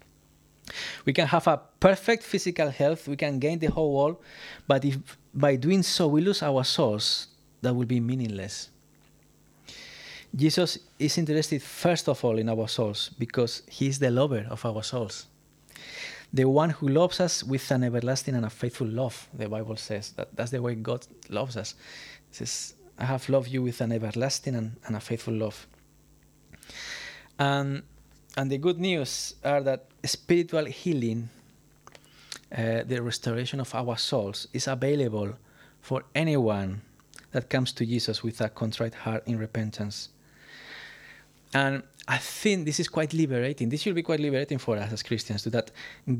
We 1.05 1.13
can 1.13 1.27
have 1.27 1.47
a 1.47 1.61
perfect 1.79 2.23
physical 2.23 2.71
health. 2.71 3.07
We 3.07 3.17
can 3.17 3.39
gain 3.39 3.59
the 3.59 3.67
whole 3.71 3.93
world, 3.95 4.17
but 4.67 4.85
if 4.85 4.99
by 5.35 5.57
doing 5.57 5.83
so 5.83 6.09
we 6.09 6.21
lose 6.21 6.43
our 6.43 6.65
souls, 6.65 7.29
that 7.61 7.75
will 7.75 7.87
be 7.87 8.01
meaningless. 8.01 8.71
Jesus 10.35 10.79
is 10.99 11.19
interested 11.19 11.63
first 11.63 12.09
of 12.09 12.25
all 12.25 12.39
in 12.39 12.49
our 12.49 12.69
souls 12.69 13.11
because 13.19 13.63
he 13.69 13.87
is 13.87 13.99
the 13.99 14.11
lover 14.11 14.47
of 14.51 14.65
our 14.65 14.83
souls. 14.83 15.27
The 16.33 16.45
one 16.47 16.71
who 16.71 16.89
loves 16.89 17.21
us 17.21 17.45
with 17.45 17.71
an 17.71 17.85
everlasting 17.85 18.35
and 18.35 18.45
a 18.45 18.51
faithful 18.51 18.89
love, 18.89 19.29
the 19.33 19.49
Bible 19.49 19.77
says. 19.77 20.11
That, 20.17 20.35
that's 20.35 20.51
the 20.51 20.61
way 20.61 20.75
God 20.75 21.07
loves 21.29 21.57
us. 21.57 21.75
It 22.31 22.37
says, 22.37 22.75
I 22.99 23.05
have 23.05 23.29
loved 23.29 23.49
you 23.49 23.63
with 23.63 23.81
an 23.81 23.93
everlasting 23.93 24.57
and, 24.57 24.77
and 24.87 24.97
a 24.97 25.01
faithful 25.01 25.35
love. 25.35 25.67
And, 27.39 27.83
and 28.37 28.51
the 28.51 28.59
good 28.59 28.79
news 28.79 29.35
are 29.45 29.63
that 29.63 29.87
spiritual 30.05 30.67
healing, 30.67 31.29
uh, 32.57 32.85
the 32.87 33.03
restoration 33.03 33.61
of 33.61 33.75
our 33.75 33.97
souls, 33.97 34.49
is 34.53 34.69
available 34.69 35.35
for 35.81 36.05
anyone 36.15 36.83
that 37.33 37.51
comes 37.51 37.73
to 37.73 37.85
Jesus 37.85 38.23
with 38.23 38.41
a 38.41 38.49
contrite 38.49 38.95
heart 38.95 39.23
in 39.27 39.39
repentance. 39.39 40.09
And 41.53 41.83
I 42.07 42.19
think 42.19 42.65
this 42.65 42.81
is 42.81 42.89
quite 42.89 43.13
liberating. 43.13 43.69
This 43.69 43.83
should 43.83 43.95
be 43.95 44.03
quite 44.03 44.21
liberating 44.21 44.59
for 44.59 44.77
us 44.77 44.93
as 44.93 45.03
Christians, 45.03 45.43
to 45.43 45.51
that 45.51 45.71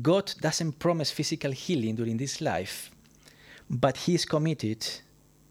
God 0.01 0.33
doesn't 0.39 0.79
promise 0.79 1.11
physical 1.11 1.51
healing 1.51 1.95
during 1.95 2.17
this 2.17 2.41
life, 2.41 2.91
but 3.69 3.97
He 3.97 4.15
is 4.15 4.25
committed 4.25 4.85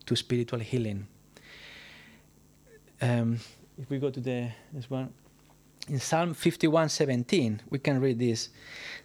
to 0.07 0.17
spiritual 0.17 0.61
healing. 0.61 1.07
Um, 3.01 3.41
if 3.79 3.91
we 3.91 3.99
go 3.99 4.11
to 4.11 4.21
the 4.21 4.51
this 4.73 4.89
one, 4.91 5.13
in 5.89 6.01
Psalm 6.01 6.35
51:17, 6.35 7.61
we 7.71 7.79
can 7.79 8.01
read 8.01 8.19
this: 8.19 8.49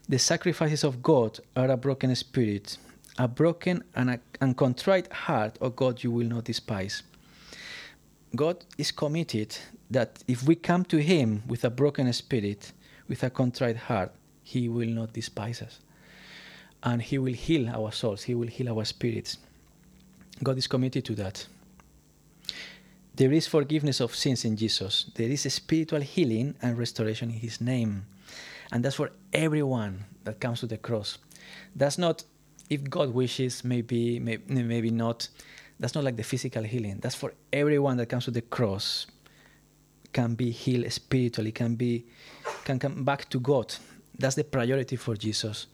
"The 0.08 0.20
sacrifices 0.20 0.84
of 0.84 1.02
God 1.02 1.40
are 1.56 1.70
a 1.70 1.78
broken 1.78 2.16
spirit, 2.16 2.78
a 3.18 3.28
broken 3.28 3.84
and, 3.96 4.10
a, 4.12 4.20
and 4.40 4.56
contrite 4.56 5.12
heart, 5.12 5.58
O 5.62 5.70
God, 5.70 6.04
you 6.04 6.12
will 6.12 6.28
not 6.28 6.46
despise." 6.46 7.04
God 8.36 8.64
is 8.78 8.92
committed 8.92 9.58
that 9.90 10.24
if 10.28 10.44
we 10.44 10.56
come 10.56 10.86
to 10.86 11.02
Him 11.02 11.44
with 11.48 11.64
a 11.66 11.70
broken 11.70 12.12
spirit, 12.14 12.72
with 13.08 13.24
a 13.24 13.30
contrite 13.30 13.78
heart, 13.78 14.14
He 14.44 14.70
will 14.70 14.90
not 14.90 15.14
despise 15.14 15.62
us. 15.62 15.80
And 16.84 17.02
He 17.02 17.18
will 17.18 17.34
heal 17.34 17.68
our 17.70 17.92
souls, 17.92 18.24
He 18.24 18.36
will 18.36 18.48
heal 18.48 18.70
our 18.70 18.86
spirits. 18.86 19.38
God 20.44 20.58
is 20.58 20.68
committed 20.68 21.04
to 21.06 21.16
that. 21.16 21.48
There 23.20 23.34
is 23.34 23.48
forgiveness 23.48 24.00
of 24.00 24.16
sins 24.16 24.46
in 24.46 24.56
Jesus. 24.56 25.12
There 25.14 25.28
is 25.28 25.42
spiritual 25.54 26.00
healing 26.00 26.56
and 26.62 26.78
restoration 26.78 27.30
in 27.30 27.36
His 27.36 27.60
name. 27.60 28.06
And 28.72 28.82
that's 28.82 28.96
for 28.96 29.12
everyone 29.34 30.06
that 30.24 30.40
comes 30.40 30.62
to 30.62 30.68
the 30.68 30.78
cross. 30.78 31.18
That's 31.76 31.98
not 31.98 32.24
if 32.70 32.90
God 32.90 33.14
wishes, 33.14 33.66
maybe, 33.66 34.22
maybe, 34.22 34.64
maybe 34.64 34.90
not. 34.90 35.28
That's 35.82 35.96
not 35.96 36.06
like 36.06 36.16
the 36.16 36.24
physical 36.24 36.64
healing. 36.64 37.00
That's 37.02 37.14
for 37.14 37.34
everyone 37.52 37.98
that 37.98 38.06
comes 38.06 38.24
to 38.24 38.32
the 38.32 38.42
cross 38.42 39.06
can 40.14 40.36
be 40.36 40.50
healed 40.50 40.90
spiritually, 40.90 41.52
can 41.52 41.76
be 41.76 42.06
can 42.64 42.80
come 42.80 43.04
back 43.04 43.30
to 43.32 43.40
God. 43.42 43.76
That's 44.18 44.36
the 44.36 44.46
priority 44.46 44.96
for 44.96 45.18
Jesus. 45.18 45.68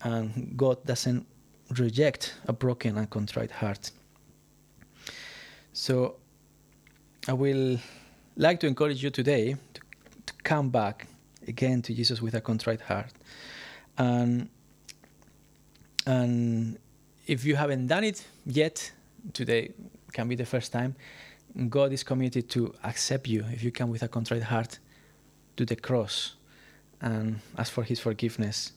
And 0.00 0.56
God 0.56 0.82
doesn't 0.86 1.26
reject 1.76 2.36
a 2.48 2.54
broken 2.54 2.96
and 2.96 3.10
contrite 3.10 3.50
heart. 3.50 3.90
So 5.74 6.16
I 7.28 7.32
will 7.32 7.78
like 8.36 8.60
to 8.60 8.68
encourage 8.68 9.02
you 9.02 9.10
today 9.10 9.56
to, 9.74 9.80
to 10.26 10.32
come 10.44 10.70
back 10.70 11.08
again 11.48 11.82
to 11.82 11.92
Jesus 11.92 12.22
with 12.22 12.34
a 12.34 12.40
contrite 12.40 12.80
heart. 12.80 13.12
And 13.98 14.48
and 16.06 16.78
if 17.26 17.44
you 17.44 17.56
haven't 17.56 17.88
done 17.88 18.04
it 18.04 18.24
yet, 18.44 18.92
today 19.32 19.72
can 20.12 20.28
be 20.28 20.36
the 20.36 20.46
first 20.46 20.70
time. 20.72 20.94
God 21.68 21.92
is 21.92 22.04
committed 22.04 22.48
to 22.50 22.72
accept 22.84 23.26
you 23.26 23.44
if 23.50 23.64
you 23.64 23.72
come 23.72 23.90
with 23.90 24.04
a 24.04 24.08
contrite 24.08 24.44
heart 24.44 24.78
to 25.56 25.64
the 25.64 25.74
cross 25.74 26.36
and 27.00 27.40
ask 27.58 27.72
for 27.72 27.82
His 27.82 27.98
forgiveness. 27.98 28.72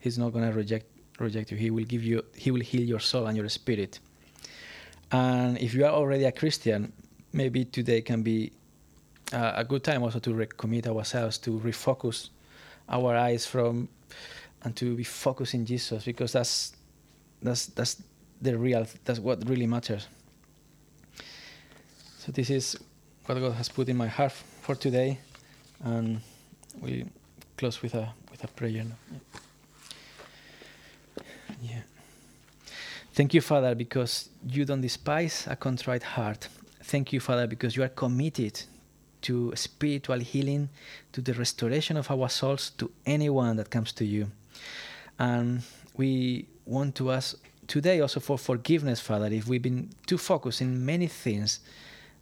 He's 0.00 0.18
not 0.18 0.32
going 0.32 0.50
to 0.50 0.56
reject 0.56 0.86
reject 1.20 1.52
you. 1.52 1.56
He 1.56 1.70
will 1.70 1.84
give 1.84 2.02
you. 2.02 2.24
He 2.34 2.50
will 2.50 2.62
heal 2.62 2.82
your 2.82 3.00
soul 3.00 3.28
and 3.28 3.36
your 3.36 3.48
spirit. 3.48 4.00
And 5.12 5.56
if 5.58 5.72
you 5.72 5.84
are 5.84 5.92
already 5.92 6.24
a 6.24 6.32
Christian, 6.32 6.92
maybe 7.32 7.64
today 7.64 8.00
can 8.02 8.22
be 8.22 8.52
uh, 9.32 9.52
a 9.56 9.64
good 9.64 9.82
time 9.82 10.02
also 10.02 10.18
to 10.18 10.30
recommit 10.30 10.86
ourselves 10.86 11.38
to 11.38 11.58
refocus 11.60 12.30
our 12.88 13.16
eyes 13.16 13.46
from 13.46 13.88
and 14.62 14.76
to 14.76 14.94
be 14.96 15.04
focused 15.04 15.54
in 15.54 15.64
Jesus 15.66 16.04
because 16.04 16.32
that's 16.32 16.74
that's 17.42 17.66
that's 17.66 18.02
the 18.40 18.56
real 18.56 18.86
that's 19.04 19.18
what 19.18 19.48
really 19.48 19.66
matters. 19.66 20.06
So 22.18 22.30
this 22.32 22.50
is 22.50 22.78
what 23.26 23.38
God 23.38 23.52
has 23.52 23.68
put 23.68 23.88
in 23.88 23.96
my 23.96 24.06
heart 24.06 24.32
for 24.32 24.74
today, 24.74 25.18
and 25.84 26.20
we 26.80 27.04
close 27.56 27.82
with 27.82 27.94
a 27.94 28.12
with 28.30 28.44
a 28.44 28.48
prayer. 28.48 28.70
Yeah. 28.70 28.84
yeah. 31.60 31.80
Thank 33.12 33.34
you, 33.34 33.40
Father, 33.40 33.74
because 33.74 34.28
you 34.46 34.64
don't 34.64 34.80
despise 34.80 35.46
a 35.48 35.56
contrite 35.56 36.02
heart. 36.02 36.48
Thank 36.82 37.12
you, 37.12 37.20
Father, 37.20 37.46
because 37.46 37.76
you 37.76 37.82
are 37.82 37.88
committed 37.88 38.62
to 39.22 39.52
spiritual 39.54 40.18
healing, 40.18 40.68
to 41.12 41.20
the 41.20 41.32
restoration 41.34 41.96
of 41.96 42.10
our 42.10 42.28
souls 42.28 42.70
to 42.78 42.90
anyone 43.06 43.56
that 43.56 43.70
comes 43.70 43.92
to 43.92 44.04
you. 44.04 44.30
And 45.18 45.62
we 45.96 46.46
want 46.66 46.96
to 46.96 47.12
ask 47.12 47.36
today 47.66 48.00
also 48.00 48.20
for 48.20 48.36
forgiveness, 48.36 49.00
Father, 49.00 49.26
if 49.26 49.46
we've 49.46 49.62
been 49.62 49.90
too 50.06 50.18
focused 50.18 50.60
in 50.60 50.84
many 50.84 51.06
things 51.06 51.60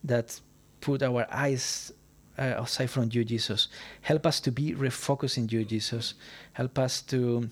that 0.05 0.41
put 0.81 1.03
our 1.03 1.27
eyes 1.31 1.93
uh, 2.39 2.55
aside 2.59 2.91
from 2.91 3.11
you, 3.13 3.25
Jesus. 3.25 3.69
Help 4.01 4.27
us 4.27 4.41
to 4.41 4.51
be 4.51 4.73
refocused 4.75 5.37
in 5.37 5.49
you, 5.49 5.65
Jesus. 5.65 6.15
Help 6.53 6.79
us 6.79 7.03
to 7.03 7.49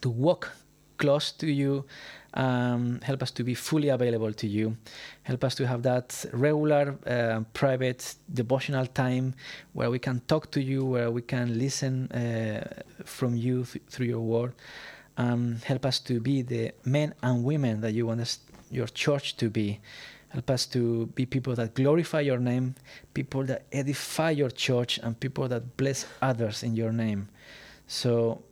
to 0.00 0.08
walk 0.08 0.52
close 0.98 1.32
to 1.32 1.50
you. 1.50 1.84
Um, 2.34 3.00
help 3.02 3.22
us 3.22 3.32
to 3.32 3.44
be 3.44 3.54
fully 3.54 3.88
available 3.88 4.32
to 4.32 4.46
you. 4.46 4.76
Help 5.24 5.42
us 5.42 5.54
to 5.56 5.66
have 5.66 5.82
that 5.82 6.24
regular, 6.32 6.96
uh, 7.06 7.40
private, 7.52 8.14
devotional 8.32 8.86
time 8.86 9.34
where 9.72 9.90
we 9.90 9.98
can 9.98 10.20
talk 10.28 10.50
to 10.52 10.62
you, 10.62 10.84
where 10.84 11.10
we 11.10 11.22
can 11.22 11.58
listen 11.58 12.10
uh, 12.12 12.82
from 13.04 13.34
you 13.36 13.64
th- 13.64 13.84
through 13.88 14.06
your 14.06 14.20
word. 14.20 14.54
Um, 15.16 15.56
help 15.64 15.84
us 15.84 15.98
to 16.00 16.20
be 16.20 16.42
the 16.42 16.72
men 16.84 17.14
and 17.22 17.42
women 17.42 17.80
that 17.80 17.92
you 17.92 18.06
want 18.06 18.20
us, 18.20 18.38
your 18.70 18.86
church 18.86 19.36
to 19.38 19.50
be. 19.50 19.80
Help 20.28 20.48
us 20.50 20.64
to 20.66 21.06
be 21.06 21.26
people 21.26 21.56
that 21.56 21.74
glorify 21.74 22.20
your 22.20 22.38
name, 22.38 22.76
people 23.12 23.42
that 23.44 23.64
edify 23.72 24.30
your 24.30 24.50
church, 24.50 24.98
and 25.02 25.18
people 25.18 25.48
that 25.48 25.76
bless 25.76 26.06
others 26.22 26.62
in 26.62 26.76
your 26.76 26.92
name. 26.92 27.28
So 27.88 28.42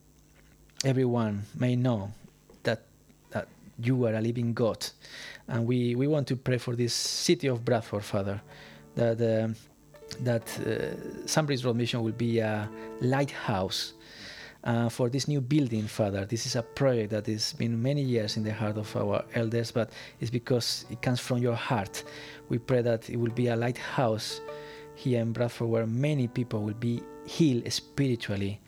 everyone 0.85 1.45
may 1.55 1.77
know 1.77 2.11
you 3.79 4.05
are 4.07 4.15
a 4.15 4.21
living 4.21 4.53
God. 4.53 4.87
And 5.47 5.67
we, 5.67 5.95
we 5.95 6.07
want 6.07 6.27
to 6.29 6.37
pray 6.37 6.59
for 6.59 6.77
this 6.77 6.93
city 6.93 7.47
of 7.47 7.65
Bradford, 7.65 8.05
Father, 8.05 8.41
that, 8.95 9.21
uh, 9.21 9.49
that 10.21 10.43
uh, 10.61 11.27
Sunbridge 11.27 11.65
Road 11.65 11.77
Mission 11.77 12.03
will 12.03 12.13
be 12.13 12.39
a 12.41 12.69
lighthouse 13.01 13.95
uh, 14.65 14.89
for 14.89 15.09
this 15.09 15.29
new 15.29 15.41
building, 15.41 15.87
Father. 15.87 16.27
This 16.27 16.45
is 16.45 16.57
a 16.57 16.63
project 16.63 17.11
that 17.11 17.27
has 17.27 17.53
been 17.53 17.81
many 17.81 18.03
years 18.03 18.37
in 18.37 18.43
the 18.43 18.53
heart 18.53 18.77
of 18.77 18.95
our 18.97 19.25
elders, 19.35 19.71
but 19.71 19.91
it's 20.21 20.31
because 20.31 20.85
it 20.91 21.01
comes 21.01 21.21
from 21.21 21.39
your 21.39 21.55
heart. 21.55 22.05
We 22.49 22.59
pray 22.59 22.83
that 22.83 23.09
it 23.09 23.17
will 23.17 23.33
be 23.33 23.49
a 23.49 23.57
lighthouse 23.57 24.41
here 24.95 25.21
in 25.21 25.33
Bradford 25.33 25.69
where 25.69 25.87
many 25.87 26.27
people 26.27 26.63
will 26.63 26.75
be 26.75 27.03
healed 27.25 27.73
spiritually, 27.73 28.61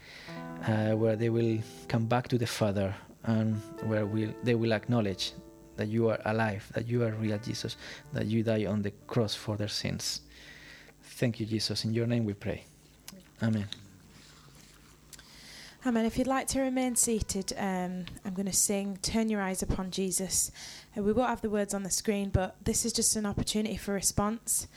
uh, 0.67 0.93
where 0.93 1.17
they 1.17 1.29
will 1.29 1.59
come 1.89 2.07
back 2.07 2.29
to 2.29 2.39
the 2.39 2.47
Father 2.47 2.95
and 3.25 3.57
where 3.83 4.07
we'll, 4.07 4.33
they 4.43 4.55
will 4.55 4.73
acknowledge 4.73 5.33
that 5.77 5.89
you 5.89 6.09
are 6.09 6.21
alive, 6.27 6.71
that 6.75 6.87
you 6.87 7.03
are 7.03 7.13
real 7.13 7.39
Jesus, 7.39 7.77
that 8.13 8.27
you 8.27 8.43
died 8.43 8.67
on 8.67 8.83
the 8.83 8.91
cross 9.07 9.35
for 9.35 9.57
their 9.57 9.69
sins. 9.69 10.23
Thank 11.03 11.41
you, 11.41 11.47
Jesus. 11.47 11.85
In 11.85 11.95
your 11.95 12.07
name 12.07 12.25
we 12.25 12.35
pray. 12.35 12.65
Amen. 13.43 13.67
Amen. 15.87 16.05
If 16.05 16.19
you'd 16.19 16.27
like 16.27 16.47
to 16.49 16.61
remain 16.61 16.95
seated, 16.95 17.55
um, 17.57 18.05
I'm 18.25 18.35
going 18.35 18.45
to 18.45 18.53
sing 18.53 18.99
Turn 19.01 19.31
Your 19.31 19.41
Eyes 19.41 19.63
Upon 19.63 19.91
Jesus. 19.91 20.53
Uh, 20.97 21.03
we 21.03 21.13
won't 21.13 21.31
have 21.31 21.41
the 21.41 21.49
words 21.49 21.73
on 21.73 21.83
the 21.83 21.91
screen, 21.91 22.29
but 22.29 22.57
this 22.63 22.85
is 22.85 22.93
just 22.93 23.17
an 23.17 23.25
opportunity 23.25 23.79
for 23.79 23.95
response. 23.95 24.69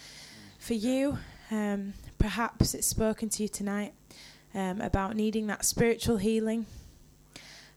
For 0.60 0.76
you, 0.76 1.18
um, 1.52 1.94
perhaps 2.18 2.74
it's 2.74 2.88
spoken 2.88 3.28
to 3.28 3.44
you 3.44 3.50
tonight 3.50 3.94
um, 4.56 4.80
about 4.80 5.18
needing 5.18 5.48
that 5.48 5.66
spiritual 5.66 6.16
healing. 6.16 6.66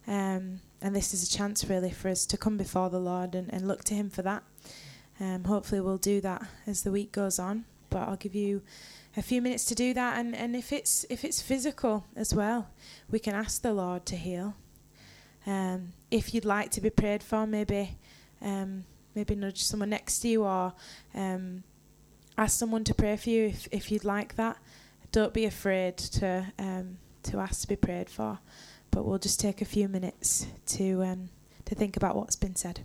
Um, 0.06 0.60
and 0.80 0.94
this 0.94 1.12
is 1.12 1.22
a 1.22 1.36
chance, 1.36 1.64
really, 1.64 1.90
for 1.90 2.08
us 2.08 2.26
to 2.26 2.36
come 2.36 2.56
before 2.56 2.90
the 2.90 3.00
Lord 3.00 3.34
and, 3.34 3.52
and 3.52 3.66
look 3.66 3.84
to 3.84 3.94
Him 3.94 4.10
for 4.10 4.22
that. 4.22 4.42
Um, 5.18 5.44
hopefully, 5.44 5.80
we'll 5.80 5.96
do 5.96 6.20
that 6.20 6.46
as 6.66 6.82
the 6.82 6.92
week 6.92 7.12
goes 7.12 7.38
on. 7.38 7.64
But 7.88 8.08
I'll 8.08 8.16
give 8.16 8.34
you 8.34 8.62
a 9.16 9.22
few 9.22 9.40
minutes 9.40 9.64
to 9.64 9.74
do 9.74 9.94
that 9.94 10.18
and, 10.18 10.36
and 10.36 10.54
if 10.54 10.72
it's 10.72 11.06
if 11.08 11.24
it's 11.24 11.40
physical 11.40 12.04
as 12.14 12.34
well 12.34 12.68
we 13.10 13.18
can 13.18 13.34
ask 13.34 13.62
the 13.62 13.72
lord 13.72 14.04
to 14.04 14.14
heal 14.14 14.54
um, 15.46 15.92
if 16.10 16.34
you'd 16.34 16.44
like 16.44 16.70
to 16.70 16.80
be 16.80 16.90
prayed 16.90 17.22
for 17.22 17.46
maybe 17.46 17.96
um, 18.42 18.84
maybe 19.14 19.34
nudge 19.34 19.62
someone 19.62 19.88
next 19.88 20.18
to 20.18 20.28
you 20.28 20.44
or 20.44 20.74
um, 21.14 21.62
ask 22.36 22.58
someone 22.58 22.84
to 22.84 22.94
pray 22.94 23.16
for 23.16 23.30
you 23.30 23.46
if, 23.46 23.68
if 23.72 23.90
you'd 23.90 24.04
like 24.04 24.36
that 24.36 24.58
don't 25.12 25.32
be 25.32 25.46
afraid 25.46 25.96
to 25.96 26.46
um, 26.58 26.98
to 27.22 27.38
ask 27.38 27.62
to 27.62 27.68
be 27.68 27.76
prayed 27.76 28.10
for 28.10 28.38
but 28.96 29.04
we'll 29.04 29.18
just 29.18 29.38
take 29.38 29.61
a 29.61 29.66
few 29.66 29.88
minutes 29.88 30.46
to 30.64 31.02
um, 31.04 31.28
to 31.66 31.74
think 31.74 31.98
about 31.98 32.16
what's 32.16 32.35
been 32.35 32.56
said 32.56 32.80